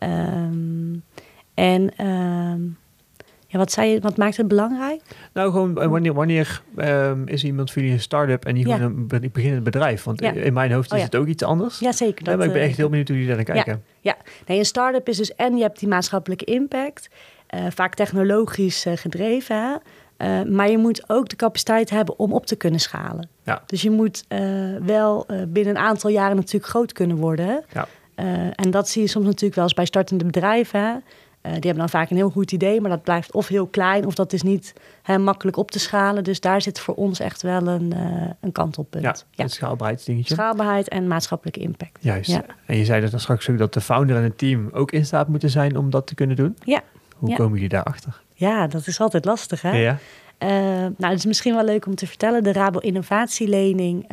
Ehm, 0.00 0.94
en 1.54 1.96
ehm, 1.96 2.62
ja, 3.46 3.58
wat, 3.58 3.72
zei 3.72 3.90
je, 3.90 4.00
wat 4.00 4.16
maakt 4.16 4.36
het 4.36 4.48
belangrijk? 4.48 5.00
Nou, 5.32 5.50
gewoon 5.50 5.80
eh, 5.80 5.88
wanneer, 5.88 6.12
wanneer 6.12 6.62
ehm, 6.76 7.22
is 7.26 7.44
iemand 7.44 7.70
voor 7.70 7.80
jullie 7.82 7.96
een 7.96 8.02
start-up 8.02 8.44
en 8.44 8.54
niet 8.54 8.66
Ja. 8.66 8.80
een 8.80 9.06
be- 9.06 9.28
beginnend 9.32 9.64
bedrijf? 9.64 10.04
Want 10.04 10.20
Ja. 10.20 10.32
in 10.32 10.52
mijn 10.52 10.72
hoofd 10.72 10.86
is 10.86 10.92
Oh 10.92 10.98
ja. 10.98 11.04
het 11.04 11.16
ook 11.16 11.26
iets 11.26 11.42
anders. 11.42 11.78
Ja, 11.78 11.92
zeker. 11.92 12.30
Ja, 12.30 12.36
maar 12.36 12.46
ik 12.46 12.52
ben 12.52 12.60
eh, 12.62 12.68
echt 12.68 12.76
heel 12.76 12.88
benieuwd 12.88 13.08
hoe 13.08 13.16
jullie 13.16 13.34
daar 13.36 13.44
naar 13.44 13.54
kijken. 13.64 13.84
Nee, 14.46 14.58
een 14.58 14.64
start-up 14.64 15.08
is 15.08 15.16
dus 15.16 15.34
en 15.34 15.56
je 15.56 15.62
hebt 15.62 15.78
die 15.78 15.88
maatschappelijke 15.88 16.44
impact. 16.44 17.08
eh, 17.46 17.64
vaak 17.74 17.94
technologisch 17.94 18.86
eh, 18.86 18.92
gedreven. 18.96 19.56
hè. 19.56 19.76
Eh, 20.16 20.42
maar 20.50 20.70
je 20.70 20.78
moet 20.78 21.04
ook 21.10 21.28
de 21.28 21.36
capaciteit 21.36 21.90
hebben 21.90 22.18
om 22.18 22.32
op 22.32 22.46
te 22.46 22.56
kunnen 22.56 22.80
schalen. 22.80 23.28
Ja. 23.44 23.62
Dus 23.66 23.82
je 23.82 23.90
moet 23.90 24.24
eh, 24.28 24.40
wel 24.82 25.26
eh, 25.26 25.36
binnen 25.48 25.76
een 25.76 25.82
aantal 25.82 26.10
jaren 26.10 26.36
natuurlijk 26.36 26.66
groot 26.70 26.92
kunnen 26.92 27.16
worden. 27.16 27.64
Ja. 27.72 27.88
Eh, 28.20 28.46
en 28.64 28.70
dat 28.70 28.88
zie 28.88 29.02
je 29.02 29.08
soms 29.08 29.24
natuurlijk 29.24 29.54
wel 29.54 29.64
eens 29.64 29.74
bij 29.74 29.84
startende 29.84 30.24
bedrijven. 30.24 30.80
hè. 30.80 30.90
Eh, 31.40 31.52
die 31.52 31.60
hebben 31.62 31.76
dan 31.76 31.88
vaak 31.88 32.10
een 32.10 32.16
heel 32.16 32.30
goed 32.30 32.52
idee, 32.52 32.80
maar 32.80 32.90
dat 32.90 33.02
blijft 33.02 33.32
of 33.32 33.48
heel 33.48 33.66
klein 33.66 34.06
of 34.06 34.14
dat 34.14 34.32
is 34.32 34.42
niet 34.42 34.72
hè, 35.02 35.18
makkelijk 35.18 35.56
op 35.56 35.70
te 35.70 35.78
schalen. 35.78 36.24
Dus 36.24 36.40
daar 36.40 36.62
zit 36.62 36.80
voor 36.80 36.94
ons 36.94 37.20
echt 37.20 37.42
wel 37.42 37.66
een, 37.66 37.92
eh 37.92 38.30
een 38.40 38.52
kantelpunt. 38.52 39.04
Ja, 39.30 39.42
het 39.42 39.52
schaalbaarheidsdingetje. 39.52 40.34
Schaalbaarheid 40.34 40.88
en 40.88 41.06
maatschappelijke 41.08 41.60
impact. 41.60 41.98
Juist. 42.00 42.30
Ja. 42.30 42.44
En 42.66 42.76
je 42.76 42.84
zei 42.84 43.00
dat 43.00 43.10
dan 43.10 43.20
straks 43.20 43.48
ook 43.50 43.58
dat 43.58 43.72
de 43.74 43.80
founder 43.80 44.16
en 44.16 44.22
het 44.22 44.38
team 44.38 44.68
ook 44.72 44.92
in 44.92 45.04
staat 45.04 45.28
moeten 45.28 45.50
zijn 45.50 45.76
om 45.76 45.90
dat 45.90 46.06
te 46.06 46.14
kunnen 46.14 46.36
doen. 46.36 46.56
Ja. 46.64 46.80
Hoe 47.16 47.28
Ja. 47.30 47.36
komen 47.36 47.54
jullie 47.54 47.68
daarachter? 47.68 48.20
Ja, 48.34 48.66
dat 48.66 48.86
is 48.86 49.00
altijd 49.00 49.24
lastig 49.24 49.62
hè. 49.62 49.70
Ja. 49.78 49.98
Nou, 50.96 51.12
het 51.12 51.18
is 51.18 51.26
misschien 51.26 51.54
wel 51.54 51.64
leuk 51.64 51.86
om 51.86 51.94
te 51.94 52.06
vertellen. 52.06 52.42
De 52.42 52.52
Rabo 52.52 52.78
Innovatielening, 52.78 54.08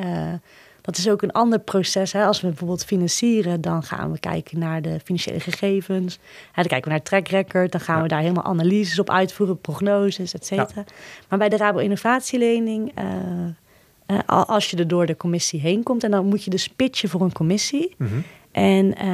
dat 0.87 0.97
is 0.97 1.09
ook 1.09 1.21
een 1.21 1.31
ander 1.31 1.59
proces. 1.59 2.11
Hè. 2.13 2.25
Als 2.25 2.41
we 2.41 2.47
bijvoorbeeld 2.47 2.85
financieren, 2.85 3.61
dan 3.61 3.83
gaan 3.83 4.11
we 4.11 4.19
kijken 4.19 4.59
naar 4.59 4.81
de 4.81 4.99
financiële 5.03 5.39
gegevens. 5.39 6.19
Hè, 6.51 6.61
dan 6.61 6.65
kijken 6.67 6.83
we 6.83 6.89
naar 6.89 7.01
track 7.03 7.27
record. 7.27 7.71
Dan 7.71 7.81
gaan 7.81 7.95
Ja. 7.95 8.01
we 8.01 8.07
daar 8.07 8.21
helemaal 8.21 8.43
analyses 8.43 8.99
op 8.99 9.09
uitvoeren, 9.09 9.61
prognoses, 9.61 10.33
et 10.33 10.45
cetera. 10.45 10.83
Maar 11.29 11.39
bij 11.39 11.49
de 11.49 11.57
Rabo 11.57 11.77
Innovatielening, 11.77 12.93
al- 14.25 14.45
als 14.45 14.69
je 14.69 14.77
er 14.77 14.87
door 14.87 15.05
de 15.05 15.17
commissie 15.17 15.59
heen 15.59 15.83
komt... 15.83 16.03
en 16.03 16.11
dan 16.11 16.25
moet 16.25 16.43
je 16.43 16.49
dus 16.49 16.67
pitchen 16.69 17.09
voor 17.09 17.21
een 17.21 17.31
commissie... 17.33 17.95
Mhm. 17.97 18.19
En, 18.51 18.95
eh, 18.95 19.07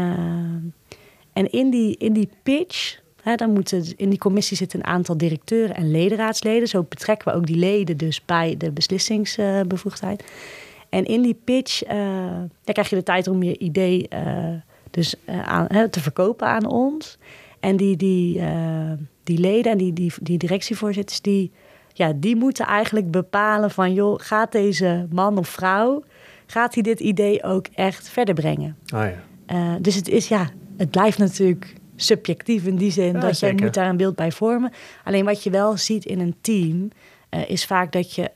en 1.34 1.52
in, 1.52 1.70
die, 1.70 1.98
in 1.98 2.14
die 2.14 2.30
pitch, 2.44 3.00
dan 3.36 3.52
moeten, 3.54 3.94
in 3.98 4.10
die 4.10 4.20
commissie 4.20 4.58
zitten 4.58 4.80
een 4.80 4.86
aantal 4.86 5.18
directeuren 5.18 5.76
en 5.76 5.92
ledenraadsleden. 5.92 6.68
Zo 6.68 6.86
betrekken 6.90 7.32
we 7.32 7.38
ook 7.38 7.46
die 7.48 7.56
leden 7.56 7.98
dus 7.98 8.26
bij 8.26 8.56
de 8.58 8.72
beslissingsbevoegdheid. 8.72 10.24
En 10.94 11.06
in 11.06 11.22
die 11.22 11.40
pitch 11.44 11.84
eh, 11.84 11.98
krijg 12.64 12.90
je 12.90 12.96
de 12.96 13.04
tijd 13.04 13.28
om 13.28 13.44
je 13.44 13.58
idee 13.58 14.08
eh, 14.08 14.54
dus, 14.92 15.16
eh, 15.26 15.42
aan, 15.42 15.66
hè, 15.68 15.90
te 15.90 16.00
verkopen 16.00 16.48
aan 16.48 16.66
ons. 16.66 17.18
En 17.60 17.78
die, 17.78 17.96
die, 17.96 18.42
die 19.24 19.40
leden 19.40 19.72
en 19.72 19.78
die, 19.78 19.94
die, 19.94 20.14
die 20.22 20.38
directievoorzitters, 20.38 21.22
die, 21.22 21.52
ja, 21.94 22.14
die 22.16 22.36
moeten 22.36 22.66
eigenlijk 22.66 23.12
bepalen 23.12 23.72
van... 23.72 23.94
joh, 23.94 24.20
gaat 24.20 24.52
deze 24.52 25.08
man 25.12 25.38
of 25.38 25.48
vrouw, 25.48 26.04
gaat 26.46 26.74
hij 26.74 26.84
dit 26.84 27.00
idee 27.00 27.44
ook 27.44 27.68
echt 27.74 28.10
verder 28.10 28.34
brengen? 28.34 28.78
Ah 28.94 29.08
ja. 29.46 29.78
Dus 29.80 29.96
het 29.96 30.08
is 30.08 30.28
ja, 30.28 30.50
het 30.78 30.90
blijft 30.90 31.18
natuurlijk 31.18 31.76
subjectief 31.96 32.66
in 32.66 32.76
die 32.76 32.92
zin 32.92 33.14
Ja, 33.14 33.20
dat 33.20 33.40
je 33.40 33.54
moet 33.56 33.74
daar 33.74 33.90
een 33.90 33.98
beeld 33.98 34.16
bij 34.16 34.32
vormen. 34.32 34.72
Alleen 35.04 35.26
wat 35.26 35.44
je 35.44 35.50
wel 35.50 35.78
ziet 35.78 36.06
in 36.06 36.20
een 36.20 36.36
team 36.42 36.90
is 37.48 37.66
vaak 37.66 37.92
dat 37.92 38.16
je 38.16 38.32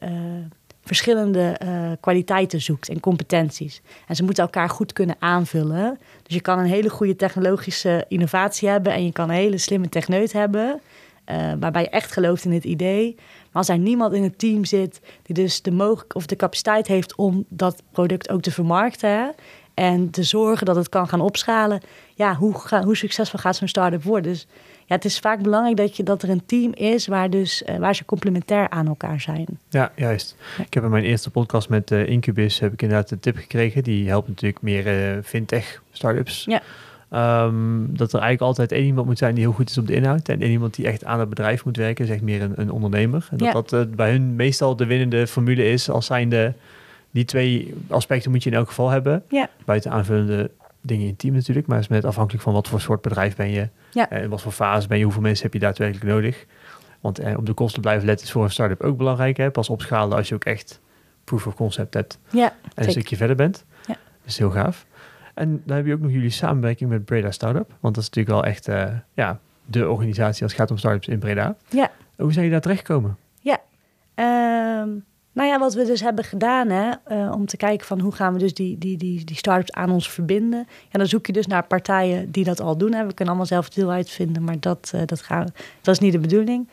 verschillende 0.88 1.42
eh, 1.42 1.92
kwaliteiten 2.00 2.62
zoekt 2.62 2.90
en 2.90 3.00
competenties. 3.00 3.82
En 4.08 4.16
ze 4.16 4.24
moeten 4.24 4.44
elkaar 4.44 4.70
goed 4.70 4.94
kunnen 4.94 5.16
aanvullen. 5.20 6.00
Dus 6.24 6.36
je 6.36 6.42
kan 6.42 6.60
een 6.60 6.66
hele 6.66 6.90
goede 6.90 7.16
technologische 7.16 8.06
innovatie 8.08 8.70
hebben 8.70 8.94
en 8.94 9.06
je 9.06 9.12
kan 9.12 9.30
een 9.30 9.36
hele 9.36 9.58
slimme 9.58 9.90
techneut 9.90 10.34
hebben. 10.34 10.82
eh, 11.26 11.52
waarbij 11.60 11.82
je 11.82 11.90
echt 11.90 12.12
gelooft 12.12 12.46
in 12.46 12.52
het 12.52 12.64
idee. 12.64 13.16
Maar 13.16 13.52
als 13.52 13.70
er 13.70 13.78
niemand 13.78 14.14
in 14.14 14.24
het 14.24 14.40
team 14.40 14.66
zit 14.66 15.02
die 15.24 15.36
dus 15.36 15.62
de 15.62 15.72
mogelijk 15.72 16.16
of 16.16 16.26
de 16.26 16.36
capaciteit 16.36 16.88
heeft 16.88 17.16
om 17.16 17.46
dat 17.50 17.84
product 17.92 18.30
ook 18.30 18.42
te 18.42 18.52
vermarkten. 18.52 19.36
en 19.74 20.10
te 20.10 20.24
zorgen 20.24 20.66
dat 20.66 20.76
het 20.76 20.90
kan 20.90 21.08
gaan 21.08 21.22
opschalen. 21.22 21.82
Ja, 22.16 22.36
hoe, 22.36 22.60
ga, 22.60 22.84
hoe 22.84 22.96
succesvol 22.96 23.40
gaat 23.40 23.56
zo'n 23.56 23.68
start-up 23.68 24.04
worden? 24.04 24.32
Dus 24.32 24.48
ja, 24.88 24.96
het 24.96 25.06
is 25.06 25.20
vaak 25.20 25.42
belangrijk 25.42 25.78
dat, 25.78 25.98
je, 25.98 26.04
dat 26.04 26.24
er 26.24 26.30
een 26.30 26.46
team 26.46 26.74
is 26.74 27.08
waar, 27.08 27.30
dus, 27.30 27.64
eh, 27.64 27.78
waar 27.78 27.96
ze 27.96 28.06
complementair 28.06 28.70
aan 28.70 28.88
elkaar 28.88 29.22
zijn. 29.22 29.46
Ja, 29.70 29.92
juist. 29.96 30.36
Ik 30.66 30.74
heb 30.74 30.84
in 30.84 30.90
mijn 30.90 31.04
eerste 31.04 31.30
podcast 31.30 31.70
met 31.70 31.92
eh, 31.92 32.08
Incubus 32.10 32.60
heb 32.60 32.74
ik 32.74 32.82
inderdaad 32.82 33.12
een 33.12 33.20
tip 33.20 33.38
gekregen. 33.38 33.84
Die 33.84 34.08
helpt 34.08 34.28
natuurlijk 34.28 34.62
meer 34.62 34.88
eh, 34.88 35.24
fintech 35.24 35.82
startups. 35.92 36.46
Ja. 36.46 36.62
Ehm, 37.10 37.86
dat 37.88 38.14
er 38.14 38.20
eigenlijk 38.20 38.42
altijd 38.42 38.72
één 38.72 38.86
iemand 38.86 39.08
moet 39.08 39.18
zijn 39.18 39.36
die 39.36 39.44
heel 39.44 39.54
goed 39.54 39.70
is 39.70 39.78
op 39.78 39.88
de 39.88 39.96
inhoud. 39.96 40.30
En 40.30 40.42
één 40.42 40.52
iemand 40.52 40.76
die 40.76 40.88
echt 40.88 41.06
aan 41.06 41.20
het 41.20 41.30
bedrijf 41.30 41.66
moet 41.66 41.78
werken. 41.78 42.06
is 42.06 42.12
echt 42.12 42.22
meer 42.22 42.42
een, 42.42 42.54
een 42.56 42.72
ondernemer. 42.72 43.28
En 43.32 43.38
dat 43.38 43.48
Ja. 43.70 43.78
dat 43.78 43.96
bij 43.96 44.12
hun 44.12 44.36
meestal 44.36 44.76
de 44.76 44.86
winnende 44.86 45.28
formule 45.28 45.70
is. 45.70 45.90
Als 45.90 46.06
zijnde, 46.06 46.54
die 47.12 47.26
twee 47.26 47.74
aspecten 47.88 48.32
moet 48.32 48.44
je 48.44 48.50
in 48.50 48.56
elk 48.56 48.68
geval 48.68 48.90
hebben. 48.90 49.24
Ja. 49.30 49.50
Buiten 49.66 49.92
aanvullende 49.92 50.50
dingen 50.82 51.04
in 51.04 51.10
het 51.10 51.20
team 51.20 51.34
natuurlijk. 51.34 51.68
Maar 51.68 51.78
het 51.78 51.86
is 51.90 51.96
net 51.96 52.06
afhankelijk 52.06 52.44
van 52.44 52.54
wat 52.54 52.68
voor 52.68 52.82
soort 52.82 53.02
bedrijf 53.02 53.36
ben 53.36 53.50
je. 53.50 53.70
Ja. 53.92 54.10
En 54.10 54.30
wat 54.30 54.42
voor 54.42 54.52
fase 54.52 54.88
ben 54.88 54.98
je. 54.98 55.04
Hoeveel 55.04 55.22
mensen 55.22 55.44
heb 55.44 55.54
je 55.54 55.60
daadwerkelijk 55.60 56.06
nodig. 56.06 56.46
Want 57.00 57.20
eh, 57.20 57.38
op 57.38 57.46
de 57.46 57.54
kosten 57.54 57.82
blijven 57.82 58.06
letten 58.06 58.26
is 58.26 58.32
voor 58.32 58.44
een 58.44 58.52
start-up 58.52 58.82
ook 58.82 58.98
belangrijk. 58.98 59.38
Hè? 59.38 59.52
Pas 59.52 59.70
opschalen 59.70 60.18
als 60.18 60.30
je 60.30 60.36
ook 60.36 60.46
echt 60.46 60.82
proof 61.24 61.48
of 61.48 61.56
concept 61.56 61.94
hebt 61.94 62.20
Ja, 62.30 62.46
en 62.50 62.54
een 62.64 62.72
zeker. 62.76 62.92
stukje 62.92 63.16
verder 63.18 63.36
bent. 63.36 63.66
Ja. 63.88 63.94
Dat 63.94 64.26
is 64.26 64.38
heel 64.38 64.52
gaaf. 64.52 64.86
En 65.34 65.62
dan 65.66 65.76
heb 65.76 65.86
je 65.86 65.94
ook 65.94 66.00
nog 66.00 66.12
jullie 66.12 66.30
samenwerking 66.30 66.90
met 66.90 67.06
Breda 67.06 67.32
Startup. 67.32 67.74
Want 67.80 67.96
dat 67.96 68.04
is 68.04 68.10
natuurlijk 68.10 68.36
wel 68.36 68.46
echt 68.52 68.68
eh, 68.68 68.94
ja, 69.14 69.40
de 69.66 69.90
organisatie 69.90 70.44
als 70.44 70.52
het 70.52 70.62
gaat 70.62 70.72
om 70.72 70.78
startups 70.78 71.08
in 71.08 71.20
Breda. 71.20 71.56
Ja. 71.70 71.92
Hoe 72.16 72.32
zijn 72.32 72.34
jullie 72.34 72.52
daar 72.52 72.62
terechtgekomen? 72.62 73.18
Ehm, 74.16 74.90
nou 75.38 75.50
ja, 75.50 75.60
wat 75.60 75.74
we 75.74 75.86
dus 75.86 76.02
hebben 76.02 76.24
gedaan, 76.24 76.70
hè, 76.70 76.92
eh, 77.04 77.32
om 77.32 77.46
te 77.46 77.58
kijken 77.58 77.88
van 77.88 78.00
hoe 78.00 78.12
gaan 78.12 78.34
we 78.34 78.40
dus 78.40 78.54
die, 78.54 78.78
die, 78.78 78.98
die, 78.98 79.24
die 79.24 79.36
start-ups 79.36 79.72
aan 79.72 79.92
ons 79.92 80.10
verbinden. 80.10 80.68
Ja, 80.90 81.00
dan 81.00 81.08
zoek 81.08 81.26
je 81.26 81.34
dus 81.34 81.48
naar 81.48 81.64
partijen 81.64 82.32
die 82.32 82.44
dat 82.44 82.62
al 82.62 82.78
doen. 82.78 82.94
Hè. 82.94 83.06
We 83.06 83.14
kunnen 83.14 83.28
allemaal 83.28 83.46
zelf 83.46 83.66
het 83.66 83.76
deel 83.76 83.92
uitvinden, 83.92 84.44
maar 84.44 84.60
dat, 84.60 84.92
eh, 84.94 85.02
dat, 85.06 85.22
gaan, 85.22 85.48
dat 85.82 85.96
is 85.96 86.00
niet 86.00 86.12
de 86.12 86.20
bedoeling. 86.20 86.70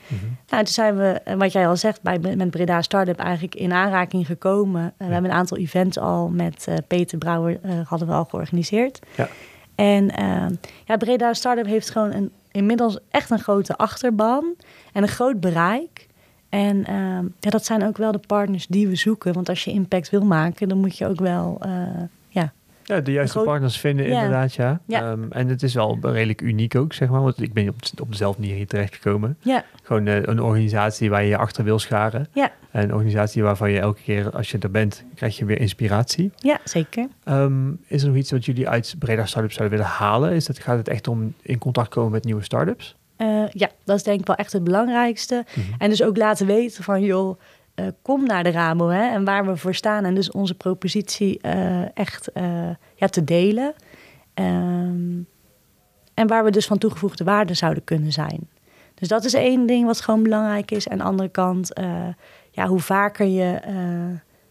Nou, 0.49 0.65
toen 0.65 0.73
zijn 0.73 0.97
we, 0.97 1.21
eh, 1.25 1.35
wat 1.35 1.53
jij 1.53 1.69
al 1.69 1.77
zegt, 1.77 2.03
bij, 2.03 2.19
met 2.19 2.51
Breda 2.51 2.83
Startup 2.83 3.19
eigenlijk 3.19 3.55
in 3.55 3.73
aanraking 3.73 4.27
gekomen. 4.27 4.93
We 4.97 5.05
hebben 5.05 5.31
een 5.31 5.37
aantal 5.37 5.57
events 5.57 5.99
al 5.99 6.29
met 6.29 6.69
Peter 6.87 7.19
Brouwer, 7.19 7.61
hadden 7.85 8.09
we 8.09 8.15
al 8.15 8.25
georganiseerd. 8.25 8.99
Ja. 9.17 9.29
En 9.75 10.11
eh, 10.11 10.47
ja, 10.85 10.97
Breda 10.97 11.35
Startup 11.35 11.67
heeft 11.67 11.91
gewoon 11.91 12.13
een, 12.13 12.31
inmiddels 12.51 12.99
echt 13.11 13.31
een 13.31 13.39
grote 13.39 13.77
achterban 13.77 14.55
en 14.93 15.03
een 15.03 15.09
groot 15.09 15.41
bereik. 15.41 16.04
En 16.55 16.85
eh, 16.87 16.95
ja, 17.41 17.51
dat 17.51 17.65
zijn 17.65 17.85
ook 17.85 17.97
wel 17.97 18.13
de 18.13 18.21
partners 18.27 18.67
die 18.67 18.89
we 18.89 18.95
zoeken. 18.97 19.33
Want 19.33 19.49
als 19.49 19.65
je 19.65 19.71
impact 19.71 20.11
wil 20.11 20.25
maken, 20.25 20.69
dan 20.69 20.79
moet 20.79 20.99
je 20.99 21.07
ook 21.07 21.21
wel 21.21 21.59
eh, 21.61 21.71
ja, 22.29 22.53
Ja, 22.85 23.01
de 23.01 23.13
juiste 23.13 23.33
groot- 23.37 23.47
partners 23.47 23.79
vinden 23.81 24.07
Ja. 24.07 24.15
inderdaad, 24.15 24.55
ja. 24.55 24.81
Ja. 24.87 25.11
Ehm, 25.11 25.23
en 25.31 25.49
het 25.49 25.63
is 25.63 25.75
wel 25.75 25.99
redelijk 26.03 26.41
uniek 26.41 26.75
ook, 26.75 26.93
zeg 26.93 27.09
maar. 27.09 27.23
Want 27.23 27.43
ik 27.43 27.53
ben 27.53 27.69
op, 27.69 27.75
op 28.01 28.11
dezelfde 28.11 28.41
manier 28.41 28.57
hier 28.57 28.67
terechtgekomen. 28.67 29.37
ja, 29.41 29.65
Gewoon 29.83 30.07
eh, 30.07 30.23
een 30.23 30.43
organisatie 30.43 31.11
waar 31.11 31.23
je 31.23 31.29
je 31.29 31.37
achter 31.37 31.65
wil 31.65 31.79
scharen. 31.79 32.27
Ja. 32.33 32.51
En 32.71 32.83
een 32.83 32.93
organisatie 32.95 33.43
waarvan 33.43 33.71
je 33.71 33.79
elke 33.81 34.01
keer 34.03 34.31
als 34.31 34.51
je 34.51 34.59
er 34.59 34.71
bent, 34.71 35.05
krijg 35.15 35.37
je 35.39 35.45
weer 35.45 35.61
inspiratie. 35.61 36.33
ja, 36.37 36.59
zeker. 36.65 37.09
Ehm, 37.25 37.71
is 37.87 38.03
er 38.03 38.09
nog 38.09 38.17
iets 38.17 38.31
wat 38.31 38.45
jullie 38.45 38.69
uit 38.69 38.95
Breda 38.99 39.27
Startups 39.27 39.55
zouden 39.55 39.79
willen 39.79 39.93
halen? 39.93 40.33
Is 40.33 40.47
het, 40.49 40.59
gaat 40.59 40.77
het 40.79 40.89
echt 40.89 41.09
om 41.09 41.35
in 41.43 41.59
contact 41.59 41.89
komen 41.89 42.11
met 42.13 42.25
nieuwe 42.25 42.43
startups? 42.43 42.97
Eh, 43.25 43.45
ja, 43.51 43.71
dat 43.85 43.97
is 43.97 44.03
denk 44.03 44.21
ik 44.21 44.27
wel 44.27 44.37
echt 44.37 44.53
het 44.53 44.65
belangrijkste. 44.65 45.45
Mhm. 45.55 45.67
En 45.79 45.91
dus 45.91 46.03
ook 46.03 46.17
laten 46.17 46.47
weten 46.47 46.85
van, 46.85 47.03
joh, 47.03 47.41
eh, 47.75 47.87
kom 48.03 48.27
naar 48.27 48.43
de 48.43 48.51
Ramo 48.51 48.89
hè, 48.89 49.11
en 49.11 49.25
waar 49.25 49.47
we 49.47 49.57
voor 49.57 49.75
staan. 49.75 50.05
En 50.05 50.15
dus 50.15 50.31
onze 50.31 50.55
propositie 50.55 51.39
eh, 51.41 51.97
echt 51.97 52.31
ja, 52.95 53.07
te 53.11 53.25
delen. 53.25 53.75
Ehm, 54.35 55.23
en 56.15 56.27
waar 56.27 56.45
we 56.45 56.51
dus 56.51 56.67
van 56.67 56.79
toegevoegde 56.79 57.25
waarde 57.25 57.55
zouden 57.55 57.85
kunnen 57.85 58.13
zijn. 58.13 58.49
Dus 58.95 59.09
dat 59.09 59.25
is 59.25 59.35
één 59.35 59.67
ding 59.67 59.87
wat 59.87 60.01
gewoon 60.01 60.23
belangrijk 60.23 60.71
is. 60.71 60.87
En 60.87 60.93
aan 60.93 60.99
de 60.99 61.05
andere 61.05 61.29
kant, 61.29 61.71
ja, 62.51 62.67
hoe 62.67 62.81
vaker 62.81 63.27
je 63.27 63.59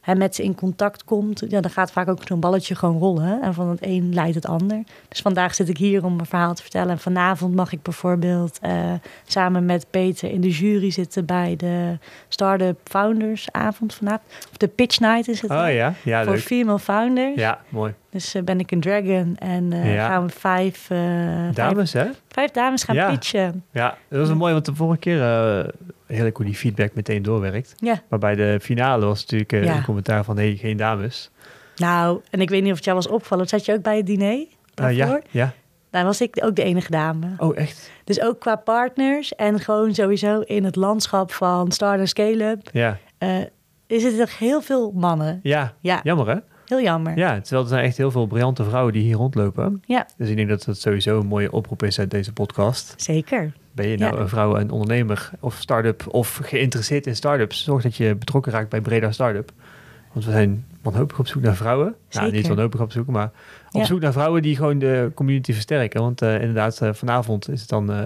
hè, 0.03 0.15
met 0.15 0.35
ze 0.35 0.43
in 0.43 0.55
contact 0.55 1.03
komt, 1.03 1.43
ja, 1.47 1.61
dan 1.61 1.71
gaat 1.71 1.91
vaak 1.91 2.07
ook 2.07 2.19
zo'n 2.25 2.39
balletje 2.39 2.75
gewoon 2.75 2.99
rollen. 2.99 3.23
hè. 3.23 3.39
En 3.39 3.53
van 3.53 3.69
het 3.69 3.79
een 3.81 4.13
leidt 4.13 4.35
het 4.35 4.45
ander. 4.45 4.83
Dus 5.07 5.21
vandaag 5.21 5.55
zit 5.55 5.69
ik 5.69 5.77
hier 5.77 6.03
om 6.05 6.15
mijn 6.15 6.27
verhaal 6.27 6.53
te 6.53 6.61
vertellen. 6.61 6.89
En 6.89 6.99
vanavond 6.99 7.55
mag 7.55 7.71
ik 7.71 7.81
bijvoorbeeld 7.81 8.59
eh, 8.61 8.93
samen 9.27 9.65
met 9.65 9.85
Peter 9.89 10.31
in 10.31 10.41
de 10.41 10.49
jury 10.49 10.91
zitten 10.91 11.25
bij 11.25 11.55
de 11.55 11.97
Startup 12.27 12.79
Founders 12.83 13.51
avond 13.51 13.93
vanavond. 13.93 14.23
Of 14.51 14.57
de 14.57 14.67
Pitch 14.67 14.99
Night 14.99 15.27
is 15.27 15.41
het. 15.41 15.51
Oh 15.51 15.57
ja, 15.73 15.93
ja 16.03 16.23
voor 16.23 16.33
leuk. 16.33 16.41
female 16.41 16.79
founders. 16.79 17.35
Ja, 17.35 17.59
mooi. 17.69 17.93
Dus 18.13 18.34
eh, 18.36 18.43
ben 18.43 18.60
ik 18.60 18.71
een 18.71 18.80
dragon 18.82 19.36
en 19.38 19.73
eh, 19.73 19.93
Ja. 19.93 20.08
gaan 20.08 20.26
we 20.26 20.32
vijf, 20.34 20.89
eh, 20.89 20.97
vijf, 20.97 21.54
Dames, 21.56 21.93
hè? 21.93 22.06
vijf 22.28 22.52
dames 22.52 22.84
gaan 22.84 22.95
Ja. 22.95 23.10
pitchen. 23.10 23.63
Ja, 23.71 23.97
dat 24.10 24.19
was 24.19 24.30
een 24.30 24.38
mooi, 24.38 24.54
want 24.54 24.65
de 24.65 24.76
vorige 24.76 24.99
keer 24.99 25.19
heerlijk 26.08 26.38
hoe 26.38 26.45
die 26.45 26.56
feedback 26.56 26.93
meteen 26.93 27.21
doorwerkt. 27.23 27.73
Ja. 27.78 28.02
Maar 28.10 28.19
bij 28.19 28.36
de 28.36 28.60
finale 28.62 29.06
was 29.06 29.21
natuurlijk 29.26 29.52
een 29.52 29.84
commentaar 29.84 30.23
van, 30.23 30.38
hey, 30.38 30.56
geen 30.56 30.78
dames. 30.78 31.32
Nou, 31.76 32.21
en 32.30 32.41
ik 32.41 32.49
weet 32.49 32.62
niet 32.62 32.69
of 32.71 32.76
het 32.76 32.86
jou 32.86 32.97
was 32.97 33.08
opgevallen. 33.08 33.47
Zat 33.47 33.65
je 33.65 33.73
ook 33.73 33.82
bij 33.82 33.97
het 33.97 34.06
diner 34.06 34.45
daarvoor? 34.73 34.95
ja, 34.97 35.19
ja. 35.32 35.54
Daar 35.89 36.04
was 36.04 36.21
ik 36.21 36.39
ook 36.43 36.56
de 36.56 36.63
enige 36.63 36.91
dame. 36.91 37.28
Oh, 37.38 37.58
echt? 37.58 37.91
Dus 38.04 38.21
ook 38.21 38.39
qua 38.39 38.56
partners 38.56 39.36
en 39.36 39.60
gewoon 39.60 39.93
sowieso 39.93 40.39
in 40.39 40.63
het 40.63 40.76
landschap 40.76 41.32
van 41.32 41.71
Start 41.71 41.99
en 41.99 42.08
Scale-up... 42.08 42.69
Ja. 42.71 42.97
eh, 43.17 43.30
is 43.88 44.04
het 44.04 44.19
er 44.19 44.36
heel 44.39 44.62
veel 44.62 44.91
mannen. 44.95 45.39
Ja, 45.43 45.73
Ja, 45.80 45.99
jammer 46.04 46.28
hè? 46.28 46.36
Heel 46.75 46.81
jammer. 46.81 47.17
Ja, 47.17 47.41
terwijl 47.41 47.62
er 47.63 47.69
zijn 47.69 47.83
echt 47.83 47.97
heel 47.97 48.12
veel 48.12 48.27
briljante 48.27 48.63
vrouwen 48.63 48.93
die 48.93 49.01
hier 49.03 49.15
rondlopen. 49.15 49.81
Ja. 49.86 50.07
Dus 50.17 50.29
ik 50.29 50.36
denk 50.36 50.49
dat 50.49 50.63
dat 50.65 50.77
sowieso 50.77 51.19
een 51.19 51.27
mooie 51.27 51.51
oproep 51.51 51.83
is 51.83 51.99
uit 51.99 52.12
deze 52.12 52.33
podcast. 52.33 52.93
Zeker. 52.97 53.51
Ben 53.71 53.88
je 53.88 53.97
nou 53.97 54.15
Ja. 54.15 54.21
een 54.21 54.29
vrouw, 54.29 54.55
een 54.57 54.71
ondernemer 54.71 55.29
of 55.39 55.55
start-up 55.55 56.03
of 56.07 56.39
geïnteresseerd 56.43 57.07
in 57.07 57.15
start-ups? 57.15 57.63
Zorg 57.63 57.83
dat 57.83 57.95
je 57.95 58.15
betrokken 58.15 58.51
raakt 58.51 58.69
bij 58.69 58.81
Breda 58.81 59.12
Startup. 59.12 59.51
Want 60.13 60.25
we 60.25 60.31
zijn 60.31 60.65
wanhopig 60.81 61.19
op 61.19 61.27
zoek 61.27 61.41
naar 61.41 61.55
vrouwen. 61.55 61.95
Nou, 62.09 62.25
niet 62.25 62.36
Zeker. 62.36 62.49
wanhopig 62.55 62.81
op 62.81 62.91
zoek, 62.91 63.07
maar 63.07 63.31
op 63.71 63.79
Ja. 63.81 63.86
zoek 63.86 63.99
naar 63.99 64.12
vrouwen 64.13 64.41
die 64.41 64.55
gewoon 64.55 64.79
de 64.79 65.12
community 65.15 65.53
versterken. 65.53 66.01
Want 66.01 66.21
eh, 66.21 66.33
inderdaad, 66.33 66.81
eh, 66.81 66.93
vanavond 66.93 67.49
is 67.49 67.59
het 67.62 67.69
dan 67.69 67.91
eh, 67.91 68.01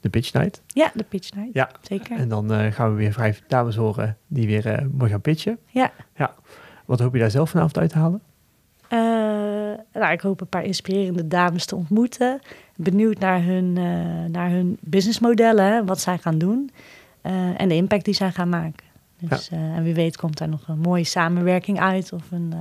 de 0.00 0.08
pitch 0.08 0.32
night. 0.32 0.62
Ja, 0.66 0.90
de 0.94 1.04
pitch 1.08 1.34
night. 1.34 1.54
Ja. 1.54 1.70
Zeker. 1.80 2.16
En 2.18 2.28
dan 2.28 2.72
gaan 2.72 2.90
we 2.90 2.96
weer 2.96 3.12
vijf 3.12 3.42
dames 3.48 3.76
horen 3.76 4.16
die 4.26 4.46
weer 4.46 4.86
mooi 4.92 5.10
gaan 5.10 5.20
pitchen. 5.20 5.58
Ja. 5.66 5.92
Wat 6.88 7.00
hoop 7.00 7.12
je 7.12 7.18
daar 7.20 7.30
zelf 7.30 7.50
vanavond 7.50 7.78
uit 7.78 7.90
te 7.90 7.98
halen? 7.98 8.20
Eh, 8.88 8.98
nou, 10.00 10.12
ik 10.12 10.20
hoop 10.20 10.40
een 10.40 10.46
paar 10.46 10.64
inspirerende 10.64 11.28
dames 11.28 11.64
te 11.64 11.76
ontmoeten. 11.76 12.40
Benieuwd 12.76 13.18
naar 13.18 13.42
hun, 13.42 13.76
eh, 13.76 14.30
naar 14.30 14.50
hun 14.50 14.76
businessmodellen, 14.80 15.86
wat 15.86 16.00
zij 16.00 16.18
gaan 16.18 16.38
doen. 16.38 16.70
eh, 17.20 17.60
en 17.60 17.68
de 17.68 17.74
impact 17.74 18.04
die 18.04 18.14
zij 18.14 18.30
gaan 18.30 18.48
maken. 18.48 18.86
Dus, 19.18 19.48
en 19.48 19.82
wie 19.82 19.94
weet 19.94 20.16
komt 20.16 20.38
daar 20.38 20.48
nog 20.48 20.68
een 20.68 20.78
mooie 20.78 21.04
samenwerking 21.04 21.80
uit. 21.80 22.12
Of 22.12 22.30
een, 22.30 22.54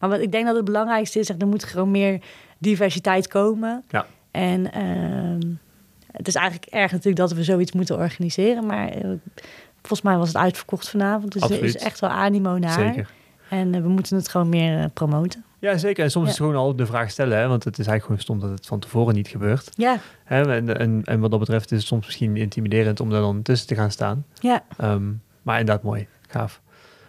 maar 0.00 0.10
wat 0.10 0.20
ik 0.20 0.32
denk 0.32 0.46
dat 0.46 0.56
het 0.56 0.64
belangrijkste 0.64 1.18
is, 1.18 1.28
er 1.28 1.46
moet 1.46 1.64
gewoon 1.64 1.90
meer 1.90 2.20
diversiteit 2.58 3.28
komen. 3.28 3.84
Ja. 3.88 4.06
En 4.30 4.72
ehm, 4.72 5.40
het 6.12 6.28
is 6.28 6.34
eigenlijk 6.34 6.72
erg 6.72 6.90
natuurlijk 6.90 7.16
dat 7.16 7.32
we 7.32 7.44
zoiets 7.44 7.72
moeten 7.72 7.96
organiseren. 7.96 8.66
Maar 8.66 8.92
volgens 9.80 10.02
mij 10.02 10.16
was 10.16 10.28
het 10.28 10.36
uitverkocht 10.36 10.88
vanavond. 10.88 11.32
Dus 11.32 11.42
er 11.42 11.62
is 11.62 11.76
echt 11.76 12.00
wel 12.00 12.10
animo 12.10 12.58
naar. 12.58 12.72
Zeker. 12.72 13.10
En 13.50 13.74
eh, 13.74 13.80
we 13.82 13.88
moeten 13.88 14.16
het 14.16 14.28
gewoon 14.28 14.48
meer 14.48 14.78
eh, 14.78 14.84
promoten. 14.94 15.44
Ja, 15.58 15.76
zeker. 15.78 16.04
En 16.04 16.10
soms 16.10 16.24
Ja. 16.26 16.30
is 16.32 16.38
het 16.38 16.46
gewoon 16.46 16.62
al 16.62 16.76
de 16.76 16.86
vraag 16.86 17.10
stellen. 17.10 17.38
Hè? 17.38 17.48
Want 17.48 17.64
het 17.64 17.78
is 17.78 17.86
eigenlijk 17.86 18.04
gewoon 18.20 18.40
stom 18.40 18.50
dat 18.50 18.58
het 18.58 18.66
van 18.66 18.78
tevoren 18.80 19.14
niet 19.14 19.28
gebeurt. 19.28 19.70
Ja, 19.74 19.98
Hè? 20.24 20.54
En, 20.56 20.78
en, 20.78 21.02
en 21.04 21.20
wat 21.20 21.30
dat 21.30 21.40
betreft 21.40 21.70
is 21.72 21.78
het 21.78 21.86
soms 21.86 22.06
misschien 22.06 22.36
intimiderend 22.36 23.00
om 23.00 23.10
daar 23.10 23.20
dan 23.20 23.42
tussen 23.42 23.66
te 23.68 23.74
gaan 23.74 23.90
staan. 23.90 24.24
ja, 24.40 24.64
Ehm, 24.76 25.04
maar 25.42 25.60
inderdaad 25.60 25.84
mooi. 25.84 26.06
Gaaf. 26.28 26.60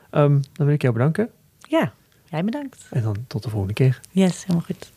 Ehm, 0.10 0.32
dan 0.54 0.65
wil 0.65 0.76
ik 0.76 0.82
jou 0.82 0.93
bedanken. 0.93 1.30
ja. 1.60 1.93
Jij 2.30 2.43
bedankt. 2.43 2.86
En 2.89 3.02
dan 3.02 3.15
tot 3.28 3.43
de 3.43 3.50
volgende 3.50 3.73
keer. 3.73 4.00
Yes, 4.12 4.41
helemaal 4.41 4.65
goed. 4.65 4.91